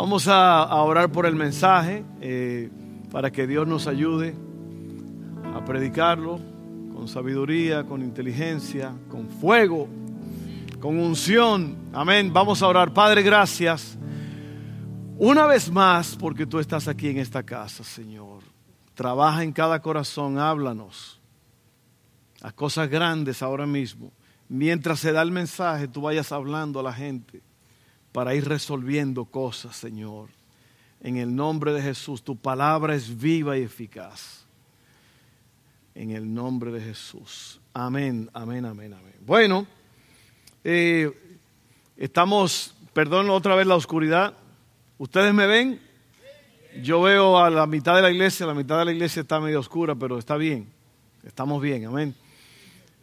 Vamos 0.00 0.28
a, 0.28 0.72
orar 0.84 1.10
por 1.10 1.26
el 1.26 1.34
mensaje 1.34 2.04
eh, 2.20 2.70
para 3.10 3.32
que 3.32 3.48
Dios 3.48 3.66
nos 3.66 3.88
ayude 3.88 4.32
a 5.52 5.64
predicarlo 5.64 6.38
con 6.94 7.08
sabiduría, 7.08 7.82
con 7.82 8.02
inteligencia, 8.02 8.94
con 9.10 9.28
fuego, 9.28 9.88
con 10.78 11.00
unción. 11.00 11.76
Amén. 11.92 12.32
Vamos 12.32 12.62
a 12.62 12.68
orar. 12.68 12.94
Padre, 12.94 13.22
gracias. 13.22 13.98
Una 15.16 15.46
vez 15.46 15.68
más, 15.68 16.14
porque 16.14 16.46
tú 16.46 16.60
estás 16.60 16.86
aquí 16.86 17.08
en 17.08 17.18
esta 17.18 17.42
casa, 17.42 17.82
Señor. 17.82 18.44
Trabaja 18.94 19.42
en 19.42 19.50
cada 19.50 19.82
corazón, 19.82 20.38
háblanos. 20.38 21.20
A 22.40 22.52
cosas 22.52 22.88
grandes 22.88 23.42
ahora 23.42 23.66
mismo. 23.66 24.12
Mientras 24.48 25.00
se 25.00 25.10
da 25.10 25.22
el 25.22 25.32
mensaje, 25.32 25.88
tú 25.88 26.02
vayas 26.02 26.30
hablando 26.30 26.78
a 26.78 26.84
la 26.84 26.92
gente 26.92 27.47
para 28.12 28.34
ir 28.34 28.48
resolviendo 28.48 29.24
cosas, 29.24 29.76
Señor. 29.76 30.28
En 31.00 31.16
el 31.16 31.34
nombre 31.34 31.72
de 31.72 31.82
Jesús, 31.82 32.22
tu 32.22 32.36
palabra 32.36 32.94
es 32.94 33.18
viva 33.18 33.56
y 33.56 33.62
eficaz. 33.62 34.44
En 35.94 36.10
el 36.10 36.32
nombre 36.32 36.70
de 36.72 36.80
Jesús. 36.80 37.60
Amén, 37.72 38.28
amén, 38.32 38.64
amén, 38.64 38.94
amén. 38.94 39.14
Bueno, 39.24 39.66
eh, 40.64 41.10
estamos, 41.96 42.74
perdón 42.92 43.30
otra 43.30 43.54
vez 43.54 43.66
la 43.66 43.76
oscuridad. 43.76 44.34
¿Ustedes 44.98 45.32
me 45.32 45.46
ven? 45.46 45.80
Yo 46.82 47.02
veo 47.02 47.38
a 47.38 47.50
la 47.50 47.66
mitad 47.66 47.94
de 47.96 48.02
la 48.02 48.10
iglesia, 48.10 48.46
la 48.46 48.54
mitad 48.54 48.78
de 48.78 48.84
la 48.86 48.92
iglesia 48.92 49.22
está 49.22 49.40
medio 49.40 49.60
oscura, 49.60 49.94
pero 49.94 50.18
está 50.18 50.36
bien. 50.36 50.68
Estamos 51.24 51.60
bien, 51.62 51.86
amén. 51.86 52.14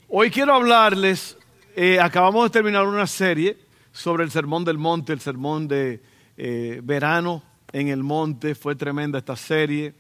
Hoy 0.07 0.29
quiero 0.29 0.53
hablarles, 0.53 1.37
eh, 1.75 1.99
acabamos 1.99 2.45
de 2.45 2.49
terminar 2.49 2.85
una 2.85 3.07
serie 3.07 3.64
sobre 3.95 4.25
el 4.25 4.31
Sermón 4.31 4.65
del 4.65 4.77
Monte, 4.77 5.13
el 5.13 5.21
sermón 5.21 5.69
de 5.69 6.03
eh, 6.35 6.81
verano 6.83 7.41
en 7.71 7.87
el 7.87 8.03
monte. 8.03 8.53
Fue 8.53 8.75
tremenda 8.75 9.19
esta 9.19 9.37
serie. 9.37 9.95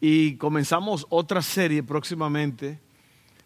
Y 0.00 0.36
comenzamos 0.36 1.06
otra 1.10 1.42
serie 1.42 1.82
próximamente 1.82 2.78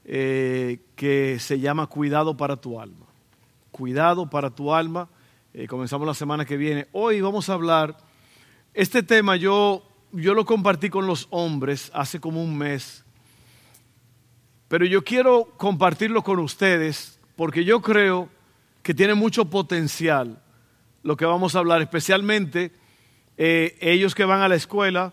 eh, 0.04 0.80
que 0.96 1.38
se 1.38 1.58
llama 1.58 1.86
Cuidado 1.86 2.36
para 2.36 2.56
tu 2.56 2.78
alma. 2.78 3.06
Cuidado 3.70 4.28
para 4.28 4.50
tu 4.50 4.74
alma. 4.74 5.08
Eh, 5.54 5.66
comenzamos 5.66 6.06
la 6.06 6.12
semana 6.14 6.44
que 6.44 6.58
viene. 6.58 6.86
Hoy 6.92 7.22
vamos 7.22 7.48
a 7.48 7.54
hablar, 7.54 7.96
este 8.74 9.02
tema 9.02 9.36
yo, 9.36 9.82
yo 10.12 10.34
lo 10.34 10.44
compartí 10.44 10.90
con 10.90 11.06
los 11.06 11.26
hombres 11.30 11.90
hace 11.94 12.20
como 12.20 12.44
un 12.44 12.56
mes, 12.56 13.02
pero 14.68 14.84
yo 14.84 15.02
quiero 15.02 15.46
compartirlo 15.56 16.22
con 16.22 16.38
ustedes 16.38 17.18
porque 17.34 17.64
yo 17.64 17.80
creo 17.80 18.28
que 18.82 18.94
tiene 18.94 19.14
mucho 19.14 19.44
potencial 19.46 20.40
lo 21.02 21.16
que 21.16 21.24
vamos 21.24 21.54
a 21.54 21.60
hablar, 21.60 21.80
especialmente 21.82 22.72
eh, 23.36 23.76
ellos 23.80 24.14
que 24.14 24.24
van 24.24 24.42
a 24.42 24.48
la 24.48 24.54
escuela 24.54 25.12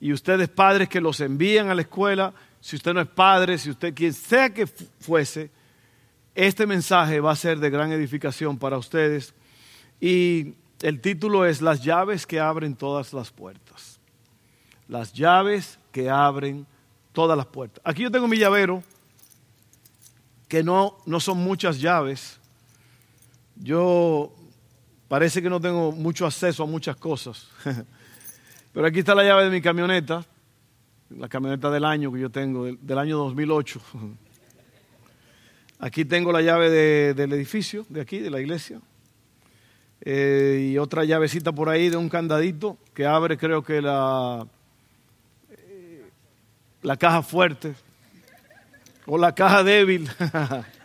y 0.00 0.12
ustedes 0.12 0.48
padres 0.48 0.88
que 0.88 1.00
los 1.00 1.20
envían 1.20 1.68
a 1.68 1.74
la 1.74 1.82
escuela, 1.82 2.32
si 2.60 2.76
usted 2.76 2.94
no 2.94 3.00
es 3.00 3.08
padre, 3.08 3.58
si 3.58 3.70
usted 3.70 3.94
quien 3.94 4.12
sea 4.12 4.52
que 4.52 4.66
fuese, 4.66 5.50
este 6.34 6.66
mensaje 6.66 7.20
va 7.20 7.32
a 7.32 7.36
ser 7.36 7.58
de 7.58 7.70
gran 7.70 7.92
edificación 7.92 8.58
para 8.58 8.78
ustedes 8.78 9.34
y 10.00 10.54
el 10.82 11.00
título 11.00 11.44
es 11.44 11.60
Las 11.60 11.82
llaves 11.82 12.26
que 12.26 12.40
abren 12.40 12.76
todas 12.76 13.12
las 13.12 13.30
puertas. 13.30 13.98
Las 14.86 15.12
llaves 15.12 15.78
que 15.92 16.08
abren 16.08 16.66
todas 17.12 17.36
las 17.36 17.46
puertas. 17.46 17.82
Aquí 17.84 18.02
yo 18.02 18.10
tengo 18.10 18.28
mi 18.28 18.38
llavero, 18.38 18.82
que 20.46 20.62
no, 20.62 20.96
no 21.04 21.20
son 21.20 21.38
muchas 21.38 21.80
llaves, 21.80 22.37
yo 23.60 24.32
parece 25.08 25.42
que 25.42 25.50
no 25.50 25.60
tengo 25.60 25.92
mucho 25.92 26.26
acceso 26.26 26.62
a 26.62 26.66
muchas 26.66 26.96
cosas. 26.96 27.48
Pero 28.72 28.86
aquí 28.86 29.00
está 29.00 29.14
la 29.14 29.24
llave 29.24 29.44
de 29.44 29.50
mi 29.50 29.60
camioneta, 29.60 30.24
la 31.10 31.28
camioneta 31.28 31.70
del 31.70 31.84
año 31.84 32.12
que 32.12 32.20
yo 32.20 32.30
tengo, 32.30 32.66
del, 32.66 32.98
año 32.98 33.16
2008. 33.18 33.80
Aquí 35.80 36.04
tengo 36.04 36.32
la 36.32 36.42
llave 36.42 36.70
del 37.14 37.32
edificio, 37.32 37.86
de 37.88 38.00
aquí, 38.00 38.18
de 38.18 38.30
la 38.30 38.40
iglesia. 38.40 38.80
Eh, 40.00 40.70
y 40.72 40.78
otra 40.78 41.04
llavecita 41.04 41.52
por 41.52 41.68
ahí 41.68 41.88
de 41.88 41.96
un 41.96 42.08
candadito 42.08 42.78
que 42.94 43.06
abre 43.06 43.36
creo 43.38 43.62
que 43.62 43.80
la, 43.80 44.44
eh, 45.50 46.10
la 46.82 46.96
caja 46.96 47.22
fuerte 47.22 47.74
o 49.06 49.16
la 49.18 49.34
caja 49.36 49.62
débil. 49.62 50.10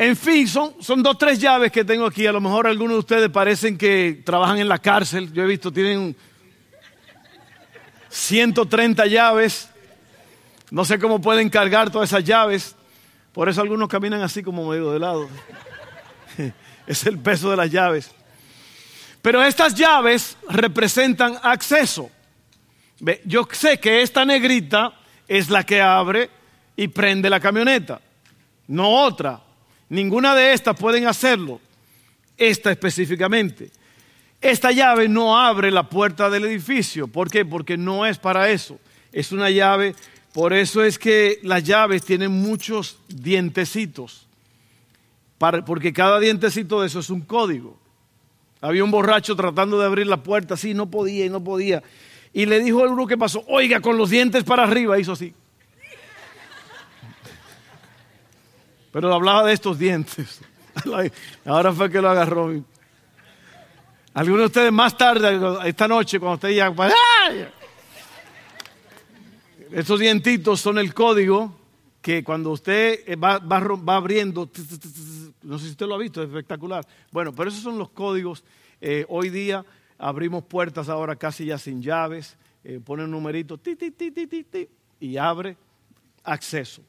En 0.00 0.16
fin, 0.16 0.48
son, 0.48 0.76
son 0.80 1.02
dos, 1.02 1.18
tres 1.18 1.38
llaves 1.38 1.70
que 1.70 1.84
tengo 1.84 2.06
aquí. 2.06 2.26
A 2.26 2.32
lo 2.32 2.40
mejor 2.40 2.66
algunos 2.66 2.94
de 2.94 2.98
ustedes 3.00 3.28
parecen 3.28 3.76
que 3.76 4.22
trabajan 4.24 4.58
en 4.58 4.66
la 4.66 4.78
cárcel. 4.78 5.30
Yo 5.30 5.42
he 5.42 5.46
visto, 5.46 5.70
tienen 5.70 6.16
130 8.08 9.04
llaves. 9.04 9.68
No 10.70 10.86
sé 10.86 10.98
cómo 10.98 11.20
pueden 11.20 11.50
cargar 11.50 11.90
todas 11.90 12.08
esas 12.08 12.24
llaves. 12.24 12.74
Por 13.34 13.50
eso 13.50 13.60
algunos 13.60 13.90
caminan 13.90 14.22
así 14.22 14.42
como 14.42 14.70
medio 14.70 14.90
de 14.90 14.98
lado. 15.00 15.28
Es 16.86 17.04
el 17.04 17.18
peso 17.18 17.50
de 17.50 17.58
las 17.58 17.70
llaves. 17.70 18.10
Pero 19.20 19.44
estas 19.44 19.74
llaves 19.74 20.38
representan 20.48 21.38
acceso. 21.42 22.10
Yo 23.26 23.46
sé 23.52 23.78
que 23.78 24.00
esta 24.00 24.24
negrita 24.24 24.94
es 25.28 25.50
la 25.50 25.62
que 25.62 25.82
abre 25.82 26.30
y 26.74 26.88
prende 26.88 27.28
la 27.28 27.38
camioneta, 27.38 28.00
no 28.66 28.88
otra. 28.88 29.49
Ninguna 29.90 30.34
de 30.34 30.54
estas 30.54 30.76
pueden 30.76 31.06
hacerlo. 31.06 31.60
Esta 32.38 32.70
específicamente. 32.70 33.70
Esta 34.40 34.72
llave 34.72 35.08
no 35.08 35.38
abre 35.38 35.70
la 35.70 35.82
puerta 35.82 36.30
del 36.30 36.46
edificio. 36.46 37.06
¿Por 37.06 37.30
qué? 37.30 37.44
Porque 37.44 37.76
no 37.76 38.06
es 38.06 38.16
para 38.16 38.48
eso. 38.50 38.78
Es 39.12 39.32
una 39.32 39.50
llave, 39.50 39.94
por 40.32 40.52
eso 40.52 40.82
es 40.82 40.98
que 40.98 41.40
las 41.42 41.64
llaves 41.64 42.04
tienen 42.04 42.30
muchos 42.30 42.98
dientecitos. 43.08 44.26
porque 45.66 45.92
cada 45.92 46.20
dientecito 46.20 46.80
de 46.80 46.86
eso 46.86 47.00
es 47.00 47.10
un 47.10 47.22
código. 47.22 47.76
Había 48.60 48.84
un 48.84 48.90
borracho 48.90 49.34
tratando 49.34 49.78
de 49.78 49.86
abrir 49.86 50.06
la 50.06 50.22
puerta, 50.22 50.54
así, 50.54 50.74
no 50.74 50.90
podía 50.90 51.26
y 51.26 51.30
no 51.30 51.42
podía. 51.42 51.82
Y 52.32 52.46
le 52.46 52.60
dijo 52.60 52.84
al 52.84 52.90
uno 52.90 53.06
que 53.06 53.18
pasó, 53.18 53.42
oiga, 53.48 53.80
con 53.80 53.96
los 53.96 54.10
dientes 54.10 54.44
para 54.44 54.62
arriba, 54.62 54.98
hizo 54.98 55.12
así. 55.12 55.34
Pero 58.92 59.12
hablaba 59.12 59.44
de 59.44 59.52
estos 59.52 59.78
dientes. 59.78 60.40
Ahora 61.44 61.72
fue 61.72 61.90
que 61.90 62.00
lo 62.00 62.10
agarró. 62.10 62.62
Algunos 64.14 64.40
de 64.40 64.46
ustedes 64.46 64.72
más 64.72 64.96
tarde, 64.96 65.40
esta 65.64 65.86
noche, 65.86 66.18
cuando 66.18 66.34
usted 66.34 66.50
ya... 66.50 66.74
Estos 69.72 70.00
dientitos 70.00 70.60
son 70.60 70.78
el 70.78 70.92
código 70.92 71.54
que 72.02 72.24
cuando 72.24 72.50
usted 72.50 73.04
va, 73.22 73.38
va, 73.38 73.96
abriendo, 73.96 74.50
no 75.42 75.58
sé 75.58 75.64
si 75.66 75.70
usted 75.70 75.86
lo 75.86 75.94
ha 75.94 75.98
visto, 75.98 76.22
es 76.22 76.28
espectacular. 76.28 76.84
Bueno, 77.12 77.32
pero 77.32 77.50
esos 77.50 77.62
son 77.62 77.78
los 77.78 77.90
códigos. 77.90 78.42
Eh, 78.80 79.04
hoy 79.08 79.28
día 79.30 79.64
abrimos 79.98 80.44
puertas 80.44 80.88
ahora 80.88 81.14
casi 81.14 81.44
ya 81.44 81.58
sin 81.58 81.82
llaves, 81.82 82.36
eh, 82.64 82.80
pone 82.84 83.04
un 83.04 83.10
numerito, 83.10 83.58
ti, 83.58 83.76
ti, 83.76 83.90
ti, 83.90 84.68
y 84.98 85.16
abre 85.16 85.56
acceso. 86.24 86.82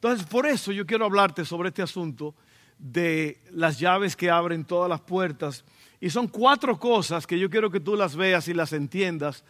Entonces, 0.00 0.24
por 0.26 0.46
eso 0.46 0.70
yo 0.70 0.86
quiero 0.86 1.06
hablarte 1.06 1.44
sobre 1.44 1.70
este 1.70 1.82
asunto 1.82 2.32
de 2.78 3.42
las 3.50 3.80
llaves 3.80 4.14
que 4.14 4.30
abren 4.30 4.64
todas 4.64 4.88
las 4.88 5.00
puertas. 5.00 5.64
Y 6.00 6.08
son 6.10 6.28
cuatro 6.28 6.78
cosas 6.78 7.26
que 7.26 7.36
yo 7.36 7.50
quiero 7.50 7.68
que 7.68 7.80
tú 7.80 7.96
las 7.96 8.14
veas 8.14 8.46
y 8.46 8.54
las 8.54 8.72
entiendas 8.72 9.42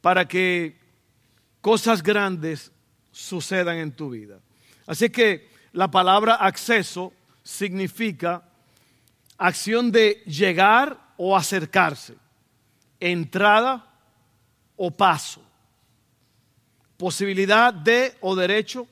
para 0.00 0.26
que 0.26 0.76
cosas 1.60 2.02
grandes 2.02 2.72
sucedan 3.12 3.76
en 3.76 3.92
tu 3.92 4.10
vida. 4.10 4.40
Así 4.88 5.08
que 5.08 5.48
la 5.72 5.88
palabra 5.88 6.34
acceso 6.34 7.12
significa 7.44 8.42
acción 9.38 9.92
de 9.92 10.22
llegar 10.26 11.14
o 11.16 11.36
acercarse, 11.36 12.16
entrada 12.98 13.88
o 14.74 14.90
paso, 14.90 15.40
posibilidad 16.96 17.72
de 17.72 18.14
o 18.20 18.34
derecho 18.34 18.88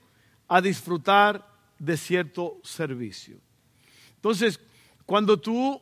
a 0.50 0.61
disfrutar 0.61 1.47
de 1.79 1.97
cierto 1.97 2.58
servicio. 2.64 3.38
Entonces, 4.17 4.58
cuando 5.06 5.38
tú 5.38 5.81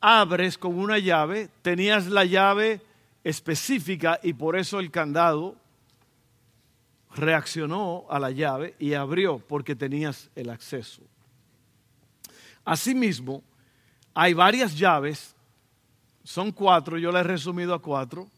abres 0.00 0.58
con 0.58 0.78
una 0.78 0.98
llave, 0.98 1.48
tenías 1.62 2.06
la 2.08 2.26
llave 2.26 2.82
específica 3.24 4.20
y 4.22 4.34
por 4.34 4.56
eso 4.56 4.80
el 4.80 4.90
candado 4.90 5.56
reaccionó 7.14 8.04
a 8.10 8.18
la 8.18 8.30
llave 8.30 8.76
y 8.78 8.92
abrió 8.92 9.38
porque 9.38 9.74
tenías 9.74 10.30
el 10.34 10.50
acceso. 10.50 11.02
Asimismo, 12.66 13.42
hay 14.12 14.34
varias 14.34 14.76
llaves, 14.76 15.34
son 16.22 16.52
cuatro, 16.52 16.98
yo 16.98 17.10
las 17.12 17.24
he 17.24 17.28
resumido 17.28 17.72
a 17.72 17.80
cuatro, 17.80 18.28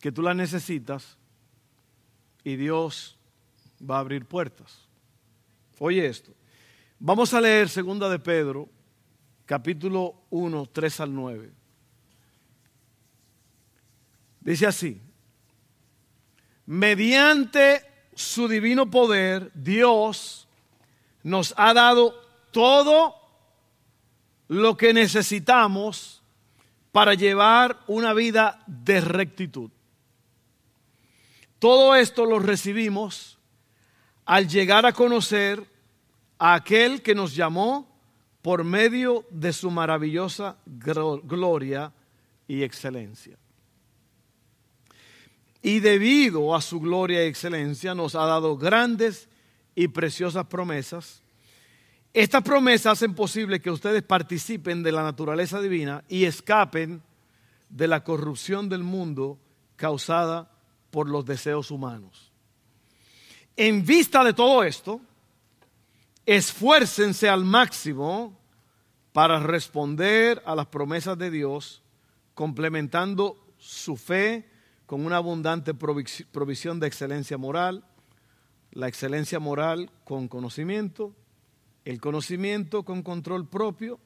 que 0.00 0.12
tú 0.12 0.22
las 0.22 0.36
necesitas 0.36 1.18
y 2.44 2.54
Dios 2.54 3.16
va 3.80 3.96
a 3.96 4.00
abrir 4.00 4.26
puertas. 4.26 4.86
Oye 5.78 6.06
esto. 6.06 6.32
Vamos 6.98 7.32
a 7.32 7.40
leer 7.40 7.68
segunda 7.68 8.08
de 8.08 8.18
Pedro, 8.18 8.68
capítulo 9.46 10.22
1, 10.30 10.66
3 10.66 11.00
al 11.00 11.14
9. 11.14 11.50
Dice 14.40 14.66
así, 14.66 15.00
mediante 16.66 17.82
su 18.14 18.48
divino 18.48 18.90
poder, 18.90 19.50
Dios 19.54 20.46
nos 21.22 21.54
ha 21.56 21.72
dado 21.72 22.14
todo 22.50 23.14
lo 24.48 24.76
que 24.76 24.92
necesitamos 24.92 26.22
para 26.92 27.14
llevar 27.14 27.80
una 27.86 28.12
vida 28.12 28.62
de 28.66 29.00
rectitud. 29.00 29.70
Todo 31.58 31.94
esto 31.94 32.26
lo 32.26 32.38
recibimos 32.38 33.39
al 34.30 34.46
llegar 34.46 34.86
a 34.86 34.92
conocer 34.92 35.60
a 36.38 36.54
aquel 36.54 37.02
que 37.02 37.16
nos 37.16 37.34
llamó 37.34 37.88
por 38.42 38.62
medio 38.62 39.26
de 39.28 39.52
su 39.52 39.72
maravillosa 39.72 40.56
gloria 40.64 41.92
y 42.46 42.62
excelencia. 42.62 43.36
Y 45.60 45.80
debido 45.80 46.54
a 46.54 46.60
su 46.60 46.78
gloria 46.78 47.24
y 47.24 47.26
excelencia 47.26 47.92
nos 47.96 48.14
ha 48.14 48.24
dado 48.24 48.56
grandes 48.56 49.28
y 49.74 49.88
preciosas 49.88 50.46
promesas. 50.46 51.24
Estas 52.14 52.44
promesas 52.44 52.92
hacen 52.92 53.16
posible 53.16 53.60
que 53.60 53.72
ustedes 53.72 54.04
participen 54.04 54.84
de 54.84 54.92
la 54.92 55.02
naturaleza 55.02 55.60
divina 55.60 56.04
y 56.08 56.22
escapen 56.22 57.02
de 57.68 57.88
la 57.88 58.04
corrupción 58.04 58.68
del 58.68 58.84
mundo 58.84 59.40
causada 59.74 60.52
por 60.92 61.08
los 61.08 61.24
deseos 61.24 61.72
humanos. 61.72 62.29
En 63.62 63.84
vista 63.84 64.24
de 64.24 64.32
todo 64.32 64.64
esto, 64.64 65.02
esfuércense 66.24 67.28
al 67.28 67.44
máximo 67.44 68.40
para 69.12 69.38
responder 69.38 70.42
a 70.46 70.54
las 70.54 70.68
promesas 70.68 71.18
de 71.18 71.30
Dios, 71.30 71.82
complementando 72.32 73.36
su 73.58 73.98
fe 73.98 74.48
con 74.86 75.04
una 75.04 75.18
abundante 75.18 75.74
provisión 75.74 76.80
de 76.80 76.86
excelencia 76.86 77.36
moral, 77.36 77.84
la 78.70 78.88
excelencia 78.88 79.38
moral 79.38 79.90
con 80.04 80.26
conocimiento, 80.26 81.14
el 81.84 82.00
conocimiento 82.00 82.82
con 82.82 83.02
control 83.02 83.46
propio, 83.46 84.00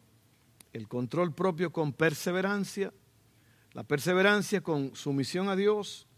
el 0.73 0.89
control 0.89 1.33
propio 1.33 1.71
con 1.71 1.93
perseverancia, 1.93 2.93
la 3.73 3.85
perseverancia 3.85 4.63
con 4.63 4.97
sumisión 4.97 5.49
a 5.49 5.55
Dios, 5.55 6.09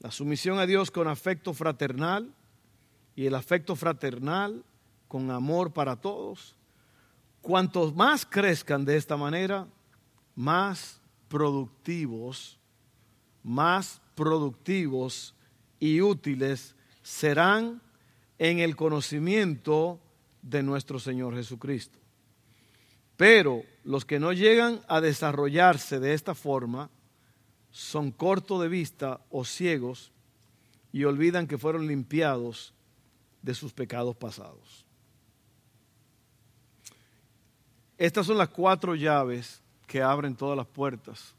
la 0.00 0.10
sumisión 0.10 0.58
a 0.58 0.64
Dios 0.64 0.90
con 0.90 1.08
afecto 1.08 1.52
fraternal 1.52 2.36
y 3.18 3.26
el 3.26 3.34
afecto 3.34 3.74
fraternal 3.74 4.64
con 5.08 5.32
amor 5.32 5.72
para 5.72 5.96
todos. 5.96 6.54
Cuantos 7.40 7.92
más 7.96 8.24
crezcan 8.24 8.84
de 8.84 8.96
esta 8.96 9.16
manera, 9.16 9.66
más 10.36 11.00
productivos, 11.26 12.60
más 13.42 14.00
productivos 14.14 15.34
y 15.80 16.00
útiles 16.00 16.76
serán 17.02 17.82
en 18.38 18.60
el 18.60 18.76
conocimiento 18.76 19.98
de 20.40 20.62
nuestro 20.62 21.00
Señor 21.00 21.34
Jesucristo. 21.34 21.98
Pero 23.16 23.64
los 23.82 24.04
que 24.04 24.20
no 24.20 24.32
llegan 24.32 24.78
a 24.86 25.00
desarrollarse 25.00 25.98
de 25.98 26.14
esta 26.14 26.36
forma 26.36 26.88
son 27.72 28.12
cortos 28.12 28.62
de 28.62 28.68
vista 28.68 29.20
o 29.28 29.44
ciegos 29.44 30.12
y 30.92 31.02
olvidan 31.02 31.48
que 31.48 31.58
fueron 31.58 31.88
limpiados 31.88 32.74
de 33.42 33.54
sus 33.54 33.72
pecados 33.72 34.16
pasados. 34.16 34.84
Estas 37.96 38.26
son 38.26 38.38
las 38.38 38.48
cuatro 38.48 38.94
llaves 38.94 39.60
que 39.86 40.02
abren 40.02 40.36
todas 40.36 40.56
las 40.56 40.66
puertas. 40.66 41.34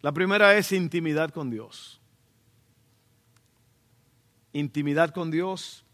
La 0.00 0.12
primera 0.12 0.54
es 0.54 0.70
intimidad 0.70 1.30
con 1.30 1.50
Dios. 1.50 2.00
Intimidad 4.52 5.12
con 5.12 5.30
Dios. 5.30 5.84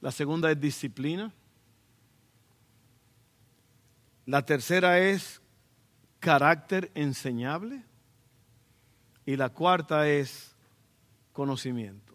La 0.00 0.12
segunda 0.12 0.52
es 0.52 0.60
disciplina. 0.60 1.32
La 4.26 4.44
tercera 4.44 5.00
es 5.00 5.40
carácter 6.20 6.92
enseñable. 6.94 7.82
Y 9.24 9.36
la 9.36 9.48
cuarta 9.48 10.08
es 10.08 10.54
conocimiento. 11.32 12.05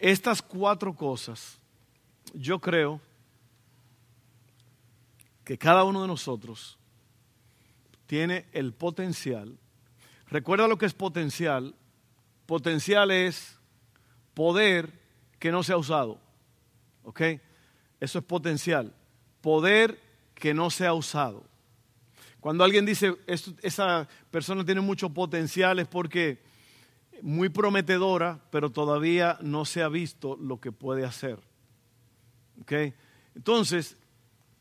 Estas 0.00 0.40
cuatro 0.40 0.94
cosas, 0.94 1.58
yo 2.32 2.58
creo 2.58 3.02
que 5.44 5.58
cada 5.58 5.84
uno 5.84 6.00
de 6.00 6.08
nosotros 6.08 6.78
tiene 8.06 8.46
el 8.52 8.72
potencial. 8.72 9.58
Recuerda 10.28 10.66
lo 10.66 10.78
que 10.78 10.86
es 10.86 10.94
potencial. 10.94 11.74
Potencial 12.46 13.10
es 13.10 13.58
poder 14.32 14.90
que 15.38 15.52
no 15.52 15.62
se 15.62 15.74
ha 15.74 15.76
usado. 15.76 16.18
¿Ok? 17.02 17.20
Eso 18.00 18.20
es 18.20 18.24
potencial. 18.24 18.94
Poder 19.42 20.00
que 20.34 20.54
no 20.54 20.70
se 20.70 20.86
ha 20.86 20.94
usado. 20.94 21.44
Cuando 22.40 22.64
alguien 22.64 22.86
dice, 22.86 23.14
esa 23.26 24.08
persona 24.30 24.64
tiene 24.64 24.80
mucho 24.80 25.10
potencial 25.10 25.78
es 25.78 25.86
porque 25.86 26.42
muy 27.22 27.48
prometedora, 27.48 28.40
pero 28.50 28.70
todavía 28.70 29.38
no 29.40 29.64
se 29.64 29.82
ha 29.82 29.88
visto 29.88 30.36
lo 30.36 30.60
que 30.60 30.72
puede 30.72 31.04
hacer. 31.04 31.38
¿Ok? 32.60 32.72
Entonces, 33.34 33.96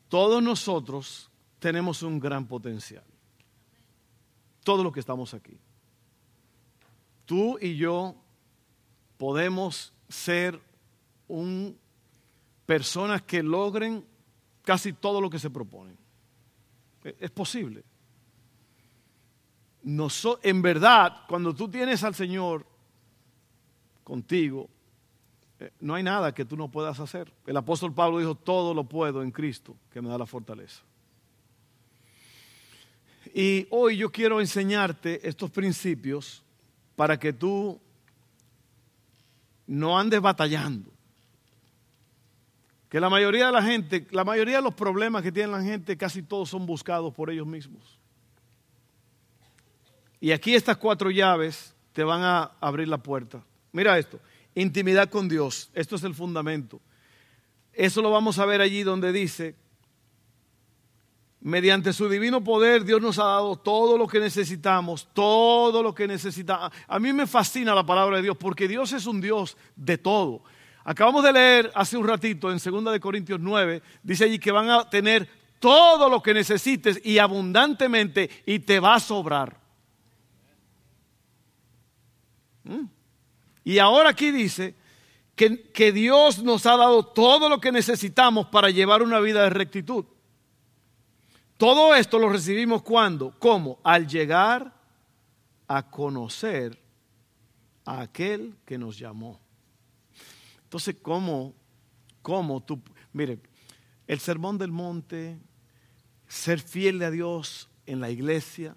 todos 0.08 0.42
nosotros 0.42 1.30
tenemos 1.60 2.04
un 2.04 2.20
gran 2.20 2.48
potencial. 2.48 3.04
Todos 4.64 4.84
los 4.84 4.94
que 4.94 5.00
estamos 5.00 5.34
aquí. 5.34 5.58
Tú 7.26 7.58
y 7.62 7.76
yo 7.76 8.16
podemos 9.18 9.94
ser 10.08 10.60
un, 11.28 11.78
personas 12.66 13.22
que 13.22 13.44
logren 13.44 14.06
casi 14.64 14.94
todo 14.94 15.22
lo 15.22 15.30
que 15.30 15.40
se 15.40 15.50
proponen. 15.50 15.98
E, 17.04 17.16
es 17.20 17.32
posible. 17.32 17.84
En 19.84 20.62
verdad, 20.62 21.24
cuando 21.28 21.54
tú 21.54 21.70
tienes 21.70 22.04
al 22.04 22.16
Señor 22.16 22.66
contigo, 24.04 24.70
eh, 25.60 25.72
no 25.80 25.96
hay 25.96 26.04
nada 26.04 26.34
que 26.34 26.46
tú 26.46 26.56
no 26.56 26.70
puedas 26.70 27.00
hacer. 27.00 27.32
El 27.46 27.58
apóstol 27.58 27.94
Pablo 27.94 28.20
dijo, 28.20 28.36
todo 28.36 28.74
lo 28.74 28.84
puedo 28.84 29.22
en 29.22 29.32
Cristo, 29.32 29.76
que 29.92 30.02
me 30.02 30.10
da 30.10 30.18
la 30.18 30.26
fortaleza. 30.26 30.82
Y 33.34 33.68
hoy 33.70 33.98
yo 33.98 34.12
quiero 34.12 34.40
enseñarte 34.40 35.28
estos 35.28 35.52
principios 35.52 36.44
para 36.96 37.20
que 37.20 37.32
tú 37.32 37.80
no 39.68 39.98
andes 39.98 40.20
batallando. 40.20 40.92
Que 42.90 43.00
la 43.00 43.10
mayoría 43.10 43.48
de 43.48 43.52
la 43.52 43.62
gente, 43.62 44.08
la 44.10 44.24
mayoría 44.24 44.58
de 44.58 44.64
los 44.64 44.74
problemas 44.74 45.22
que 45.22 45.32
tiene 45.32 45.52
la 45.52 45.62
gente, 45.62 45.96
casi 45.96 46.24
todos 46.24 46.50
son 46.50 46.66
buscados 46.66 47.14
por 47.14 47.30
ellos 47.30 47.46
mismos. 47.46 48.00
Y 50.20 50.32
aquí 50.32 50.56
estas 50.56 50.78
cuatro 50.78 51.12
llaves 51.12 51.74
te 51.94 52.04
van 52.04 52.24
a 52.24 52.52
abrir 52.60 52.88
la 52.88 52.98
puerta. 52.98 53.44
Mira 53.72 53.98
esto. 53.98 54.20
Intimidad 54.56 55.10
con 55.10 55.30
Dios. 55.30 55.70
Esto 55.74 55.96
es 55.96 56.04
el 56.04 56.14
fundamento. 56.14 56.82
Eso 57.74 58.02
lo 58.02 58.12
vamos 58.12 58.40
a 58.40 58.46
ver 58.46 58.62
allí 58.62 58.84
donde 58.84 59.12
dice, 59.14 59.56
mediante 61.42 61.94
su 61.94 62.10
divino 62.10 62.44
poder 62.44 62.84
Dios 62.84 63.02
nos 63.02 63.20
ha 63.20 63.24
dado 63.24 63.56
todo 63.56 63.98
lo 63.98 64.08
que 64.08 64.20
necesitamos, 64.20 65.08
todo 65.14 65.82
lo 65.82 65.94
que 65.94 66.08
necesitamos. 66.08 66.72
A 66.88 67.00
mí 67.00 67.14
me 67.14 67.28
fascina 67.28 67.74
la 67.74 67.86
palabra 67.86 68.18
de 68.18 68.24
Dios 68.24 68.38
porque 68.38 68.68
Dios 68.68 68.92
es 68.92 69.06
un 69.06 69.22
Dios 69.22 69.56
de 69.76 69.98
todo. 69.98 70.44
Acabamos 70.84 71.24
de 71.24 71.34
leer 71.34 71.72
hace 71.76 71.98
un 71.98 72.08
ratito 72.08 72.52
en 72.52 72.58
2 72.58 72.92
de 72.92 73.00
Corintios 73.00 73.40
9, 73.40 73.82
dice 74.02 74.26
allí 74.26 74.40
que 74.40 74.52
van 74.52 74.70
a 74.70 74.90
tener 74.90 75.30
todo 75.60 76.10
lo 76.10 76.22
que 76.22 76.34
necesites 76.34 77.00
y 77.04 77.20
abundantemente 77.20 78.30
y 78.46 78.60
te 78.60 78.80
va 78.80 78.96
a 78.96 79.00
sobrar. 79.00 79.59
Y 83.64 83.80
ahora 83.80 84.10
aquí 84.10 84.32
dice 84.32 84.76
que, 85.36 85.64
que 85.72 85.92
Dios 85.92 86.44
nos 86.44 86.66
ha 86.66 86.78
dado 86.78 87.04
todo 87.06 87.50
lo 87.50 87.60
que 87.60 87.72
necesitamos 87.72 88.48
para 88.48 88.70
llevar 88.70 89.02
una 89.02 89.20
vida 89.20 89.44
de 89.44 89.50
rectitud. 89.50 90.06
Todo 91.58 91.94
esto 91.94 92.20
lo 92.20 92.30
recibimos 92.30 92.82
cuando, 92.82 93.38
¿cómo? 93.38 93.80
Al 93.84 94.08
llegar 94.08 94.74
a 95.68 95.90
conocer 95.90 96.82
a 97.86 98.02
aquel 98.02 98.56
que 98.66 98.78
nos 98.78 98.98
llamó. 98.98 99.40
Entonces, 100.64 100.96
¿cómo, 101.02 101.54
cómo 102.22 102.62
tú, 102.62 102.82
mire, 103.12 103.40
el 104.08 104.20
sermón 104.20 104.58
del 104.58 104.72
monte, 104.72 105.38
ser 106.28 106.60
fiel 106.62 107.02
a 107.04 107.12
Dios 107.12 107.70
en 107.86 108.00
la 108.00 108.10
iglesia, 108.10 108.76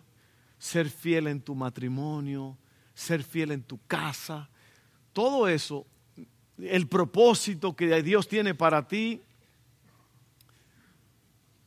ser 0.59 0.91
fiel 0.91 1.27
en 1.27 1.41
tu 1.41 1.55
matrimonio, 1.55 2.59
ser 2.95 3.23
fiel 3.23 3.53
en 3.53 3.63
tu 3.63 3.79
casa, 3.87 4.49
todo 5.13 5.49
eso, 5.49 5.87
el 6.59 6.87
propósito 6.89 7.75
que 7.75 8.03
Dios 8.03 8.29
tiene 8.29 8.55
para 8.55 8.87
ti, 8.87 9.21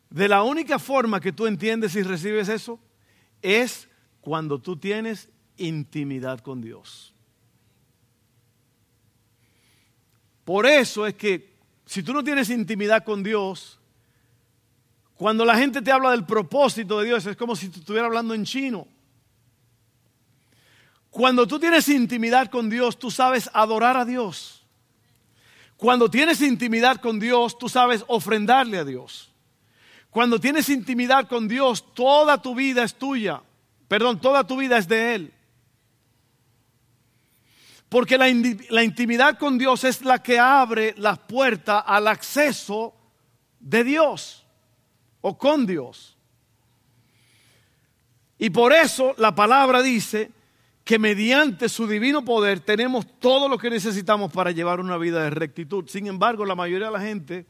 de 0.09 0.27
la 0.27 0.43
única 0.43 0.79
forma 0.79 1.19
que 1.19 1.33
tú 1.33 1.45
entiendes 1.45 1.95
y 1.95 2.03
recibes 2.03 2.47
eso 2.47 2.79
es 3.41 3.89
cuando 4.21 4.59
tú 4.59 4.77
tienes 4.77 5.29
intimidad 5.57 6.39
con 6.39 6.61
Dios. 6.61 7.13
Por 10.45 10.65
eso 10.65 11.05
es 11.05 11.15
que 11.15 11.55
si 11.85 12.01
tú 12.01 12.13
no 12.13 12.23
tienes 12.23 12.49
intimidad 12.49 13.03
con 13.03 13.23
Dios, 13.23 13.79
cuando 15.15 15.43
la 15.45 15.57
gente 15.57 15.81
te 15.81 15.91
habla 15.91 16.11
del 16.11 16.25
propósito 16.25 16.99
de 16.99 17.07
Dios, 17.07 17.25
es 17.25 17.35
como 17.35 17.55
si 17.55 17.69
tú 17.69 17.79
estuvieras 17.79 18.07
hablando 18.07 18.33
en 18.33 18.45
chino. 18.45 18.87
Cuando 21.15 21.47
tú 21.47 21.59
tienes 21.59 21.87
intimidad 21.87 22.49
con 22.49 22.69
Dios, 22.69 22.99
tú 22.99 23.09
sabes 23.09 23.49
adorar 23.53 23.95
a 23.95 24.03
Dios. 24.03 24.65
Cuando 25.77 26.09
tienes 26.09 26.41
intimidad 26.41 26.97
con 26.97 27.21
Dios, 27.21 27.57
tú 27.57 27.69
sabes 27.69 28.03
ofrendarle 28.07 28.79
a 28.79 28.83
Dios. 28.83 29.31
Cuando 30.09 30.41
tienes 30.41 30.67
intimidad 30.67 31.29
con 31.29 31.47
Dios, 31.47 31.93
toda 31.93 32.41
tu 32.41 32.53
vida 32.53 32.83
es 32.83 32.95
tuya. 32.95 33.41
Perdón, 33.87 34.19
toda 34.19 34.45
tu 34.45 34.57
vida 34.57 34.77
es 34.77 34.89
de 34.89 35.15
Él. 35.15 35.33
Porque 37.87 38.17
la, 38.17 38.27
intimidad 38.83 39.39
con 39.39 39.57
Dios 39.57 39.85
es 39.85 40.01
la 40.01 40.21
que 40.21 40.37
abre 40.37 40.95
las 40.97 41.17
puertas 41.19 41.81
al 41.87 42.09
acceso 42.09 42.93
de 43.61 43.85
Dios 43.85 44.45
o 45.21 45.37
con 45.37 45.65
Dios. 45.65 46.17
Y 48.37 48.49
por 48.49 48.73
eso 48.73 49.15
la 49.17 49.33
palabra 49.33 49.81
dice 49.81 50.34
que 50.85 50.99
mediante 50.99 51.67
su 51.67 51.87
divino 51.87 52.23
poder 52.23 52.59
tenemos 52.59 53.07
todo 53.19 53.49
lo 53.49 53.57
que 53.57 53.71
necesitamos 53.71 54.31
para 54.31 54.51
llevar 54.51 54.79
una 54.79 54.97
vida 54.97 55.23
de 55.23 55.31
rectitud. 55.31 55.87
Sin 55.87 56.05
embargo, 56.05 56.45
la 56.45 56.53
mayoría 56.53 56.87
de 56.87 56.93
la 56.93 57.01
gente 57.01 57.47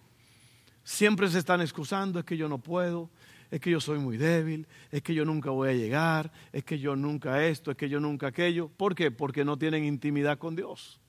siempre 0.85 1.27
se 1.27 1.39
están 1.39 1.59
excusando, 1.59 2.17
es 2.17 2.25
que 2.25 2.37
yo 2.37 2.47
no 2.47 2.59
puedo, 2.59 3.09
es 3.51 3.59
que 3.59 3.69
yo 3.69 3.81
soy 3.81 3.99
muy 3.99 4.15
débil, 4.15 4.65
es 4.89 5.01
que 5.01 5.13
yo 5.13 5.25
nunca 5.25 5.49
voy 5.49 5.69
a 5.69 5.73
llegar, 5.73 6.31
es 6.53 6.63
que 6.63 6.79
yo 6.79 6.95
nunca 6.95 7.43
esto, 7.45 7.71
es 7.71 7.77
que 7.77 7.89
yo 7.89 7.99
nunca 7.99 8.27
aquello. 8.27 8.69
¿Por 8.69 8.95
qué? 8.95 9.11
Porque 9.11 9.43
no 9.43 9.57
tienen 9.57 9.83
intimidad 9.83 10.37
con 10.37 10.55
Dios. 10.55 11.01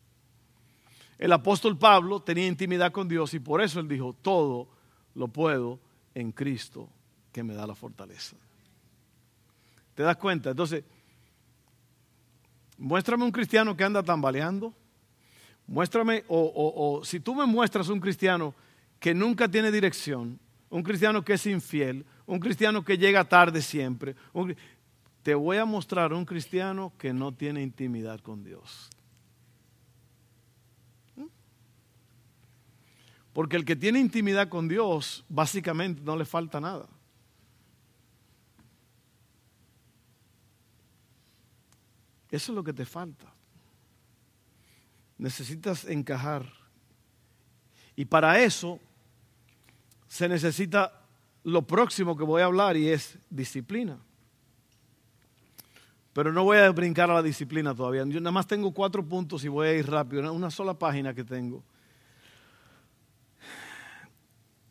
El 1.19 1.33
apóstol 1.33 1.79
Pablo 1.79 2.21
tenía 2.21 2.49
intimidad 2.49 2.91
con 2.91 3.07
Dios 3.07 3.35
y 3.35 3.39
por 3.39 3.63
eso 3.63 3.79
él 3.79 3.87
dijo, 3.87 4.15
todo 4.15 4.69
lo 5.15 5.29
puedo 5.29 5.79
en 6.13 6.33
Cristo 6.33 6.89
que 7.31 7.45
me 7.45 7.55
da 7.55 7.69
la 7.69 7.77
fortaleza. 7.77 8.37
¿Te 9.95 10.03
das 10.03 10.17
cuenta? 10.17 10.51
Entonces, 10.51 10.83
muéstrame 12.79 13.25
un 13.25 13.33
cristiano 13.33 13.77
que 13.77 13.85
anda 13.85 14.03
tambaleando. 14.03 14.75
Muéstrame, 15.67 16.25
o, 16.29 16.53
o 16.55 17.05
si 17.05 17.19
tú 17.19 17.35
me 17.35 17.45
muestras 17.45 17.89
un 17.89 17.99
cristiano 17.99 18.55
que 19.01 19.15
nunca 19.15 19.49
tiene 19.49 19.73
dirección, 19.73 20.39
un 20.71 20.83
cristiano 20.83 21.25
que 21.25 21.35
es 21.35 21.47
infiel, 21.47 22.05
un 22.27 22.41
cristiano 22.41 22.85
que 22.85 22.99
llega 22.99 23.25
tarde 23.25 23.63
siempre. 23.63 24.15
te 25.23 25.35
voy 25.35 25.57
a 25.57 25.65
mostrar 25.65 26.13
un 26.13 26.25
cristiano 26.25 26.93
que 26.99 27.13
no 27.13 27.33
tiene 27.33 27.63
intimidad 27.63 28.21
con 28.21 28.45
Dios. 28.45 28.91
Porque 33.33 33.57
el 33.57 33.65
que 33.65 33.77
tiene 33.77 34.01
intimidad 34.01 34.49
con 34.49 34.67
Dios, 34.67 35.25
básicamente 35.29 36.01
no 36.03 36.17
le 36.17 36.25
falta 36.25 36.59
nada. 36.59 36.89
Eso 42.37 42.53
es 42.53 42.57
lo 42.57 42.63
que 42.63 42.75
te 42.75 42.85
falta. 42.85 43.33
Necesitas 45.17 45.87
encajar. 45.87 46.47
Y 47.97 48.05
para 48.05 48.39
eso 48.41 48.79
se 50.07 50.29
necesita 50.29 51.03
lo 51.45 51.63
próximo 51.63 52.15
que 52.15 52.25
voy 52.25 52.43
a 52.43 52.45
hablar 52.45 52.77
y 52.77 52.91
es 52.91 53.19
disciplina. 53.31 53.99
Pero 56.13 56.31
no 56.31 56.45
voy 56.45 56.59
a 56.59 56.71
brincar 56.73 57.11
a 57.11 57.15
la 57.15 57.23
disciplina 57.23 57.75
todavía. 57.75 58.05
Yo 58.05 58.21
nada 58.21 58.33
más 58.33 58.47
tengo 58.47 58.71
cuatro 58.73 59.03
puntos 59.03 59.43
y 59.43 59.49
voy 59.49 59.69
a 59.69 59.73
ir 59.73 59.89
rápido. 59.89 60.31
Una 60.31 60.51
sola 60.51 60.75
página 60.75 61.15
que 61.15 61.25
tengo. 61.25 61.65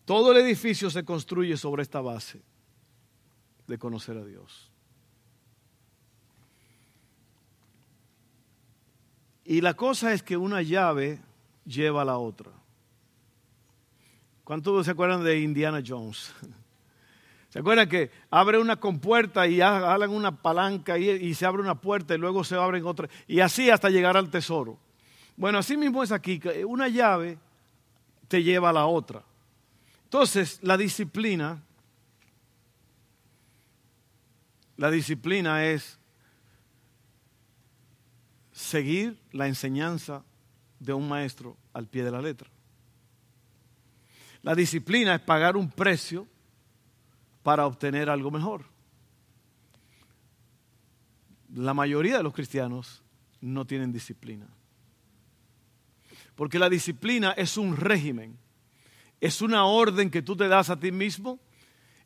Todo 0.05 0.31
el 0.31 0.38
edificio 0.38 0.91
se 0.91 1.03
construye 1.03 1.57
sobre 1.57 1.81
esta 1.81 2.00
base 2.00 2.43
de 3.65 3.79
conocer 3.79 4.17
a 4.17 4.24
Dios. 4.24 4.75
Y 9.45 9.61
la 9.61 9.75
cosa 9.75 10.11
es 10.11 10.23
que 10.23 10.35
una 10.35 10.63
llave 10.63 11.19
lleva 11.65 12.01
a 12.01 12.05
la 12.05 12.17
otra. 12.17 12.51
¿Cuántos 14.43 14.85
se 14.85 14.91
acuerdan 14.91 15.23
de 15.23 15.39
Indiana 15.39 15.83
Jones? 15.85 16.33
¿Se 17.49 17.59
acuerdan 17.59 17.87
que 17.87 18.11
abre 18.29 18.57
una 18.57 18.75
compuerta 18.75 19.47
y 19.47 19.61
hablan 19.61 20.09
una 20.09 20.35
palanca 20.35 20.97
y, 20.97 21.33
se 21.35 21.45
abre 21.45 21.61
una 21.61 21.79
puerta 21.79 22.15
y 22.15 22.17
luego 22.17 22.43
se 22.43 22.55
abren 22.55 22.85
otra? 22.85 23.07
Y 23.27 23.39
así 23.39 23.69
hasta 23.69 23.89
llegar 23.89 24.17
al 24.17 24.29
tesoro. 24.29 24.77
Bueno, 25.37 25.59
así 25.59 25.77
mismo 25.77 26.03
es 26.03 26.11
aquí, 26.11 26.41
una 26.67 26.89
llave 26.89 27.37
te 28.27 28.43
lleva 28.43 28.71
a 28.71 28.73
la 28.73 28.87
otra. 28.87 29.23
Entonces, 30.03 30.59
la 30.63 30.75
disciplina, 30.75 31.63
la 34.75 34.91
disciplina 34.91 35.65
es 35.65 35.97
seguir 38.55 39.19
la 39.33 39.47
enseñanza 39.47 40.24
de 40.79 40.93
un 40.93 41.09
maestro 41.09 41.57
al 41.74 41.88
pie 41.88 42.05
de 42.05 42.12
la 42.12 42.21
letra. 42.21 42.50
La 44.43 44.55
disciplina 44.55 45.15
es 45.15 45.21
pagar 45.21 45.57
un 45.57 45.69
precio 45.69 46.25
para 47.43 47.67
obtener 47.67 48.09
algo 48.09 48.31
mejor. 48.31 48.63
La 51.53 51.74
mayoría 51.74 52.17
de 52.17 52.24
los 52.24 52.33
cristianos 52.33 53.03
no 53.41 53.65
tienen 53.65 53.91
disciplina. 53.91 54.47
Porque 56.35 56.57
la 56.57 56.69
disciplina 56.69 57.31
es 57.31 57.57
un 57.57 57.75
régimen, 57.75 58.38
es 59.19 59.41
una 59.41 59.65
orden 59.65 60.09
que 60.09 60.21
tú 60.21 60.35
te 60.35 60.47
das 60.47 60.69
a 60.69 60.79
ti 60.79 60.93
mismo, 60.93 61.39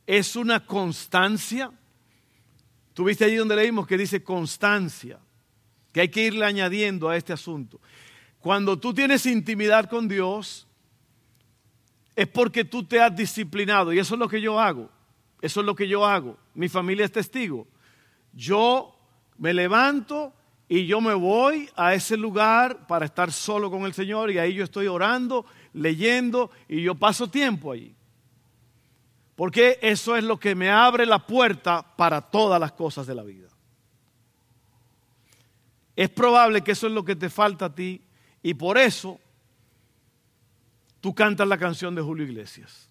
es 0.07 0.35
una 0.35 0.65
constancia. 0.65 1.71
Tuviste 2.93 3.25
allí 3.25 3.35
donde 3.35 3.55
leímos 3.55 3.85
que 3.85 3.97
dice 3.97 4.23
constancia, 4.23 5.19
que 5.91 6.01
hay 6.01 6.09
que 6.09 6.25
irle 6.25 6.45
añadiendo 6.45 7.09
a 7.09 7.17
este 7.17 7.33
asunto. 7.33 7.79
Cuando 8.39 8.79
tú 8.79 8.93
tienes 8.93 9.25
intimidad 9.25 9.89
con 9.89 10.07
Dios, 10.07 10.67
es 12.15 12.27
porque 12.27 12.65
tú 12.65 12.83
te 12.83 13.01
has 13.01 13.15
disciplinado 13.15 13.93
y 13.93 13.99
eso 13.99 14.15
es 14.15 14.19
lo 14.19 14.27
que 14.27 14.41
yo 14.41 14.59
hago. 14.59 14.89
Eso 15.41 15.61
es 15.61 15.65
lo 15.65 15.75
que 15.75 15.87
yo 15.87 16.05
hago. 16.05 16.37
Mi 16.53 16.67
familia 16.67 17.05
es 17.05 17.11
testigo. 17.11 17.67
Yo 18.33 18.95
me 19.37 19.53
levanto 19.53 20.33
y 20.67 20.85
yo 20.85 21.01
me 21.01 21.13
voy 21.13 21.69
a 21.75 21.93
ese 21.93 22.17
lugar 22.17 22.87
para 22.87 23.05
estar 23.05 23.31
solo 23.31 23.71
con 23.71 23.83
el 23.85 23.93
Señor 23.93 24.31
y 24.31 24.37
ahí 24.37 24.53
yo 24.53 24.63
estoy 24.63 24.87
orando, 24.87 25.45
leyendo 25.73 26.51
y 26.67 26.81
yo 26.81 26.95
paso 26.95 27.29
tiempo 27.29 27.71
allí. 27.71 27.95
Porque 29.35 29.79
eso 29.81 30.15
es 30.17 30.23
lo 30.23 30.37
que 30.37 30.55
me 30.55 30.69
abre 30.69 31.05
la 31.05 31.25
puerta 31.25 31.81
para 31.95 32.21
todas 32.21 32.59
las 32.59 32.73
cosas 32.73 33.07
de 33.07 33.15
la 33.15 33.23
vida. 33.23 33.48
Es 35.99 36.09
probable 36.09 36.61
que 36.61 36.71
eso 36.71 36.87
es 36.87 36.93
lo 36.93 37.03
que 37.03 37.17
te 37.17 37.29
falta 37.29 37.65
a 37.65 37.75
ti 37.75 38.01
y 38.41 38.53
por 38.53 38.77
eso 38.77 39.19
tú 41.01 41.13
cantas 41.13 41.45
la 41.45 41.57
canción 41.57 41.93
de 41.93 42.01
Julio 42.01 42.23
Iglesias. 42.23 42.87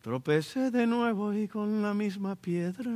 Tropecé 0.00 0.72
de 0.72 0.84
nuevo 0.84 1.32
y 1.32 1.46
con 1.46 1.82
la 1.82 1.94
misma 1.94 2.34
piedra. 2.34 2.90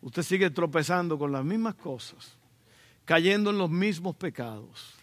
Usted 0.00 0.22
sigue 0.24 0.50
tropezando 0.50 1.16
con 1.16 1.30
las 1.30 1.44
mismas 1.44 1.76
cosas, 1.76 2.36
cayendo 3.04 3.50
en 3.50 3.58
los 3.58 3.70
mismos 3.70 4.16
pecados. 4.16 4.96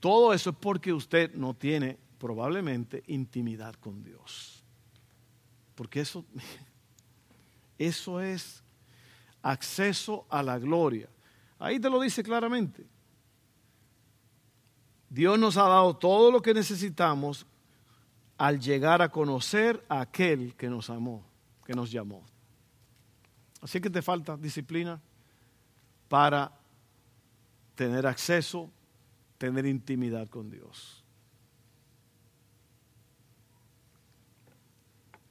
Todo 0.00 0.34
eso 0.34 0.50
es 0.50 0.56
porque 0.56 0.92
usted 0.92 1.32
no 1.32 1.54
tiene 1.54 1.96
probablemente 2.18 3.04
intimidad 3.06 3.74
con 3.76 4.02
Dios. 4.02 4.62
Porque 5.74 6.00
eso, 6.00 6.26
eso 7.78 8.20
es 8.20 8.59
acceso 9.42 10.26
a 10.28 10.42
la 10.42 10.58
gloria. 10.58 11.08
Ahí 11.58 11.78
te 11.78 11.90
lo 11.90 12.00
dice 12.00 12.22
claramente. 12.22 12.86
Dios 15.08 15.38
nos 15.38 15.56
ha 15.56 15.64
dado 15.64 15.96
todo 15.96 16.30
lo 16.30 16.40
que 16.40 16.54
necesitamos 16.54 17.46
al 18.38 18.60
llegar 18.60 19.02
a 19.02 19.10
conocer 19.10 19.84
a 19.88 20.00
aquel 20.00 20.54
que 20.54 20.68
nos 20.68 20.88
amó, 20.88 21.24
que 21.64 21.74
nos 21.74 21.90
llamó. 21.90 22.24
Así 23.60 23.80
que 23.80 23.90
te 23.90 24.00
falta 24.00 24.36
disciplina 24.36 25.00
para 26.08 26.50
tener 27.74 28.06
acceso, 28.06 28.70
tener 29.36 29.66
intimidad 29.66 30.28
con 30.28 30.48
Dios. 30.48 31.04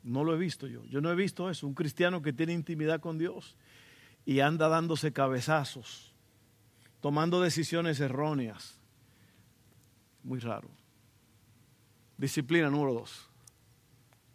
No 0.03 0.23
lo 0.23 0.33
he 0.33 0.37
visto 0.37 0.67
yo. 0.67 0.83
Yo 0.85 1.01
no 1.01 1.11
he 1.11 1.15
visto 1.15 1.49
eso. 1.49 1.67
Un 1.67 1.73
cristiano 1.73 2.21
que 2.21 2.33
tiene 2.33 2.53
intimidad 2.53 2.99
con 2.99 3.17
Dios 3.17 3.55
y 4.29 4.41
anda 4.41 4.67
dándose 4.67 5.11
cabezazos, 5.11 6.13
tomando 7.01 7.41
decisiones 7.41 7.99
erróneas. 7.99 8.79
Muy 10.21 10.37
raro. 10.37 10.69
Disciplina 12.15 12.69
número 12.69 12.93
dos. 12.93 13.27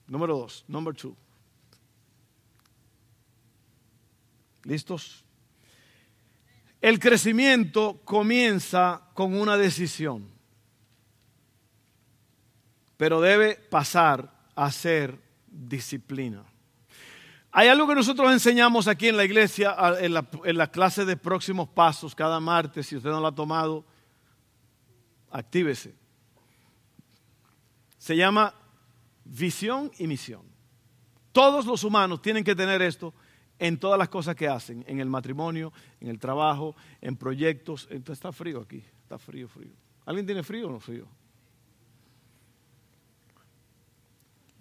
Número 0.08 0.36
dos, 0.36 0.64
number 0.66 0.96
two. 0.96 1.16
¿Listos? 4.64 5.24
El 6.80 6.98
crecimiento 6.98 8.00
comienza 8.04 9.00
con 9.14 9.32
una 9.36 9.56
decisión, 9.56 10.28
pero 12.96 13.20
debe 13.20 13.54
pasar 13.54 14.48
a 14.56 14.72
ser 14.72 15.20
disciplina. 15.46 16.44
Hay 17.56 17.68
algo 17.68 17.86
que 17.86 17.94
nosotros 17.94 18.32
enseñamos 18.32 18.88
aquí 18.88 19.06
en 19.06 19.16
la 19.16 19.24
iglesia, 19.24 19.76
en 20.00 20.12
la, 20.58 20.66
clase 20.72 21.04
de 21.04 21.16
próximos 21.16 21.68
pasos, 21.68 22.12
cada 22.12 22.40
martes, 22.40 22.88
si 22.88 22.96
usted 22.96 23.10
no 23.10 23.20
lo 23.20 23.28
ha 23.28 23.34
tomado, 23.34 23.84
actívese. 25.30 25.94
Se 27.96 28.16
llama 28.16 28.52
visión 29.24 29.92
y 30.00 30.08
misión. 30.08 30.42
Todos 31.30 31.64
los 31.64 31.84
humanos 31.84 32.20
tienen 32.20 32.42
que 32.42 32.56
tener 32.56 32.82
esto 32.82 33.14
en 33.60 33.78
todas 33.78 34.00
las 34.00 34.08
cosas 34.08 34.34
que 34.34 34.48
hacen, 34.48 34.84
en 34.88 34.98
el 34.98 35.08
matrimonio, 35.08 35.72
en 36.00 36.08
el 36.08 36.18
trabajo, 36.18 36.74
en 37.00 37.14
proyectos. 37.14 37.86
está 37.88 38.32
frío 38.32 38.62
aquí, 38.62 38.82
está 39.04 39.16
frío, 39.16 39.46
frío. 39.46 39.74
¿Alguien 40.06 40.26
tiene 40.26 40.42
frío 40.42 40.66
o 40.66 40.72
no 40.72 40.80
frío? 40.80 41.06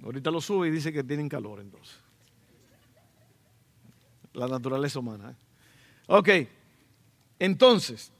Ahorita 0.04 0.30
lo 0.30 0.40
sube 0.40 0.68
y 0.68 0.72
dice 0.72 0.94
que 0.94 1.04
tienen 1.04 1.28
calor 1.28 1.60
entonces 1.60 2.03
la 4.34 4.48
naturaleza 4.48 5.00
humana. 5.00 5.32
¿eh? 5.32 5.36
Ok, 6.08 6.30
entonces, 7.40 8.12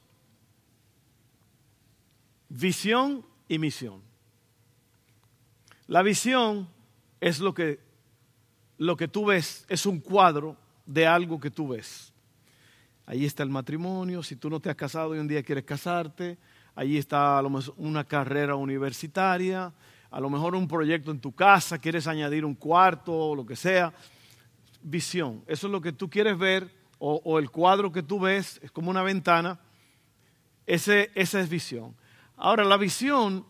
visión 2.48 3.24
y 3.48 3.58
misión. 3.58 4.02
La 5.86 6.02
visión 6.02 6.68
es 7.20 7.40
lo 7.40 7.52
que, 7.52 7.80
lo 8.78 8.96
que 8.96 9.08
tú 9.08 9.26
ves, 9.26 9.66
es 9.68 9.86
un 9.86 10.00
cuadro 10.00 10.56
de 10.86 11.06
algo 11.06 11.38
que 11.38 11.50
tú 11.50 11.68
ves. 11.68 12.12
Ahí 13.06 13.26
está 13.26 13.42
el 13.42 13.50
matrimonio, 13.50 14.22
si 14.22 14.36
tú 14.36 14.48
no 14.48 14.60
te 14.60 14.70
has 14.70 14.76
casado 14.76 15.14
y 15.14 15.18
un 15.18 15.28
día 15.28 15.42
quieres 15.42 15.64
casarte, 15.64 16.38
ahí 16.74 16.96
está 16.96 17.38
a 17.38 17.42
lo 17.42 17.50
mejor 17.50 17.74
una 17.76 18.04
carrera 18.04 18.56
universitaria, 18.56 19.72
a 20.10 20.20
lo 20.20 20.30
mejor 20.30 20.54
un 20.54 20.66
proyecto 20.66 21.10
en 21.10 21.20
tu 21.20 21.32
casa, 21.32 21.78
quieres 21.78 22.06
añadir 22.06 22.44
un 22.44 22.54
cuarto 22.54 23.12
o 23.12 23.36
lo 23.36 23.44
que 23.44 23.56
sea 23.56 23.92
visión. 24.84 25.42
Eso 25.48 25.66
es 25.66 25.72
lo 25.72 25.80
que 25.80 25.92
tú 25.92 26.08
quieres 26.08 26.38
ver 26.38 26.70
o, 26.98 27.38
el 27.38 27.50
cuadro 27.50 27.92
que 27.92 28.02
tú 28.02 28.20
ves, 28.20 28.58
es 28.62 28.70
como 28.70 28.90
una 28.90 29.02
ventana. 29.02 29.60
Ese, 30.66 31.10
esa 31.14 31.40
es 31.40 31.50
visión. 31.50 31.94
Ahora, 32.36 32.64
la 32.64 32.78
visión 32.78 33.44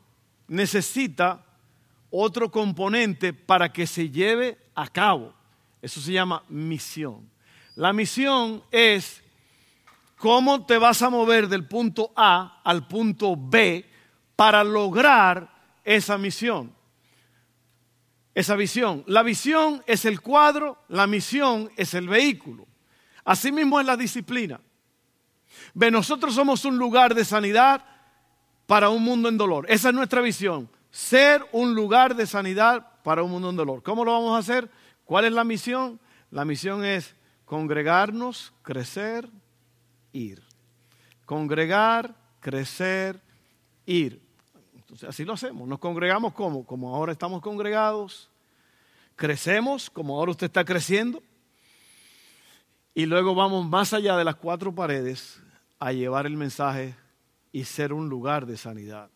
necesita 0.48 1.44
otro 2.10 2.50
componente 2.50 3.32
para 3.32 3.72
que 3.72 3.86
se 3.86 4.10
lleve 4.10 4.58
a 4.74 4.88
cabo. 4.88 5.32
Eso 5.80 6.00
se 6.00 6.12
llama 6.12 6.42
misión. 6.48 7.30
La 7.76 7.92
misión 7.92 8.64
es 8.72 9.22
cómo 10.16 10.66
te 10.66 10.78
vas 10.78 11.02
a 11.02 11.10
mover 11.10 11.46
del 11.48 11.68
punto 11.68 12.12
A 12.16 12.60
al 12.64 12.88
punto 12.88 13.36
B 13.36 13.88
para 14.34 14.64
lograr 14.64 15.48
esa 15.84 16.18
misión 16.18 16.73
esa 18.34 18.56
visión. 18.56 19.04
La 19.06 19.22
visión 19.22 19.82
es 19.86 20.04
el 20.04 20.20
cuadro, 20.20 20.78
la 20.88 21.06
misión 21.06 21.70
es 21.76 21.94
el 21.94 22.08
vehículo. 22.08 22.66
Asimismo 23.24 23.80
es 23.80 23.86
la 23.86 23.96
disciplina. 23.96 24.60
Ve, 25.72 25.90
nosotros 25.90 26.34
somos 26.34 26.64
un 26.64 26.76
lugar 26.76 27.14
de 27.14 27.24
sanidad 27.24 27.84
para 28.66 28.88
un 28.90 29.02
mundo 29.02 29.28
en 29.28 29.38
dolor. 29.38 29.66
Esa 29.68 29.88
es 29.88 29.94
nuestra 29.94 30.20
visión. 30.20 30.68
Ser 30.90 31.46
un 31.52 31.74
lugar 31.74 32.16
de 32.16 32.26
sanidad 32.26 32.86
para 33.02 33.22
un 33.22 33.30
mundo 33.30 33.50
en 33.50 33.56
dolor. 33.56 33.82
¿Cómo 33.82 34.04
lo 34.04 34.12
vamos 34.12 34.34
a 34.34 34.38
hacer? 34.38 34.70
¿Cuál 35.04 35.26
es 35.26 35.32
la 35.32 35.44
misión? 35.44 36.00
La 36.30 36.44
misión 36.44 36.84
es 36.84 37.14
congregarnos, 37.44 38.52
crecer, 38.62 39.28
ir. 40.12 40.42
Congregar, 41.24 42.14
crecer, 42.40 43.20
ir. 43.86 44.20
Así 45.02 45.24
lo 45.24 45.32
hacemos. 45.32 45.66
Nos 45.66 45.78
congregamos 45.78 46.32
como, 46.34 46.64
como 46.64 46.94
ahora 46.94 47.12
estamos 47.12 47.40
congregados. 47.42 48.30
Crecemos 49.16 49.90
como 49.90 50.16
ahora 50.16 50.30
usted 50.32 50.46
está 50.46 50.64
creciendo. 50.64 51.22
Y 52.94 53.06
luego 53.06 53.34
vamos 53.34 53.66
más 53.66 53.92
allá 53.92 54.16
de 54.16 54.24
las 54.24 54.36
cuatro 54.36 54.72
paredes 54.72 55.40
a 55.80 55.92
llevar 55.92 56.26
el 56.26 56.36
mensaje 56.36 56.94
y 57.50 57.64
ser 57.64 57.92
un 57.92 58.08
lugar 58.08 58.46
de 58.46 58.56
sanidad 58.56 59.10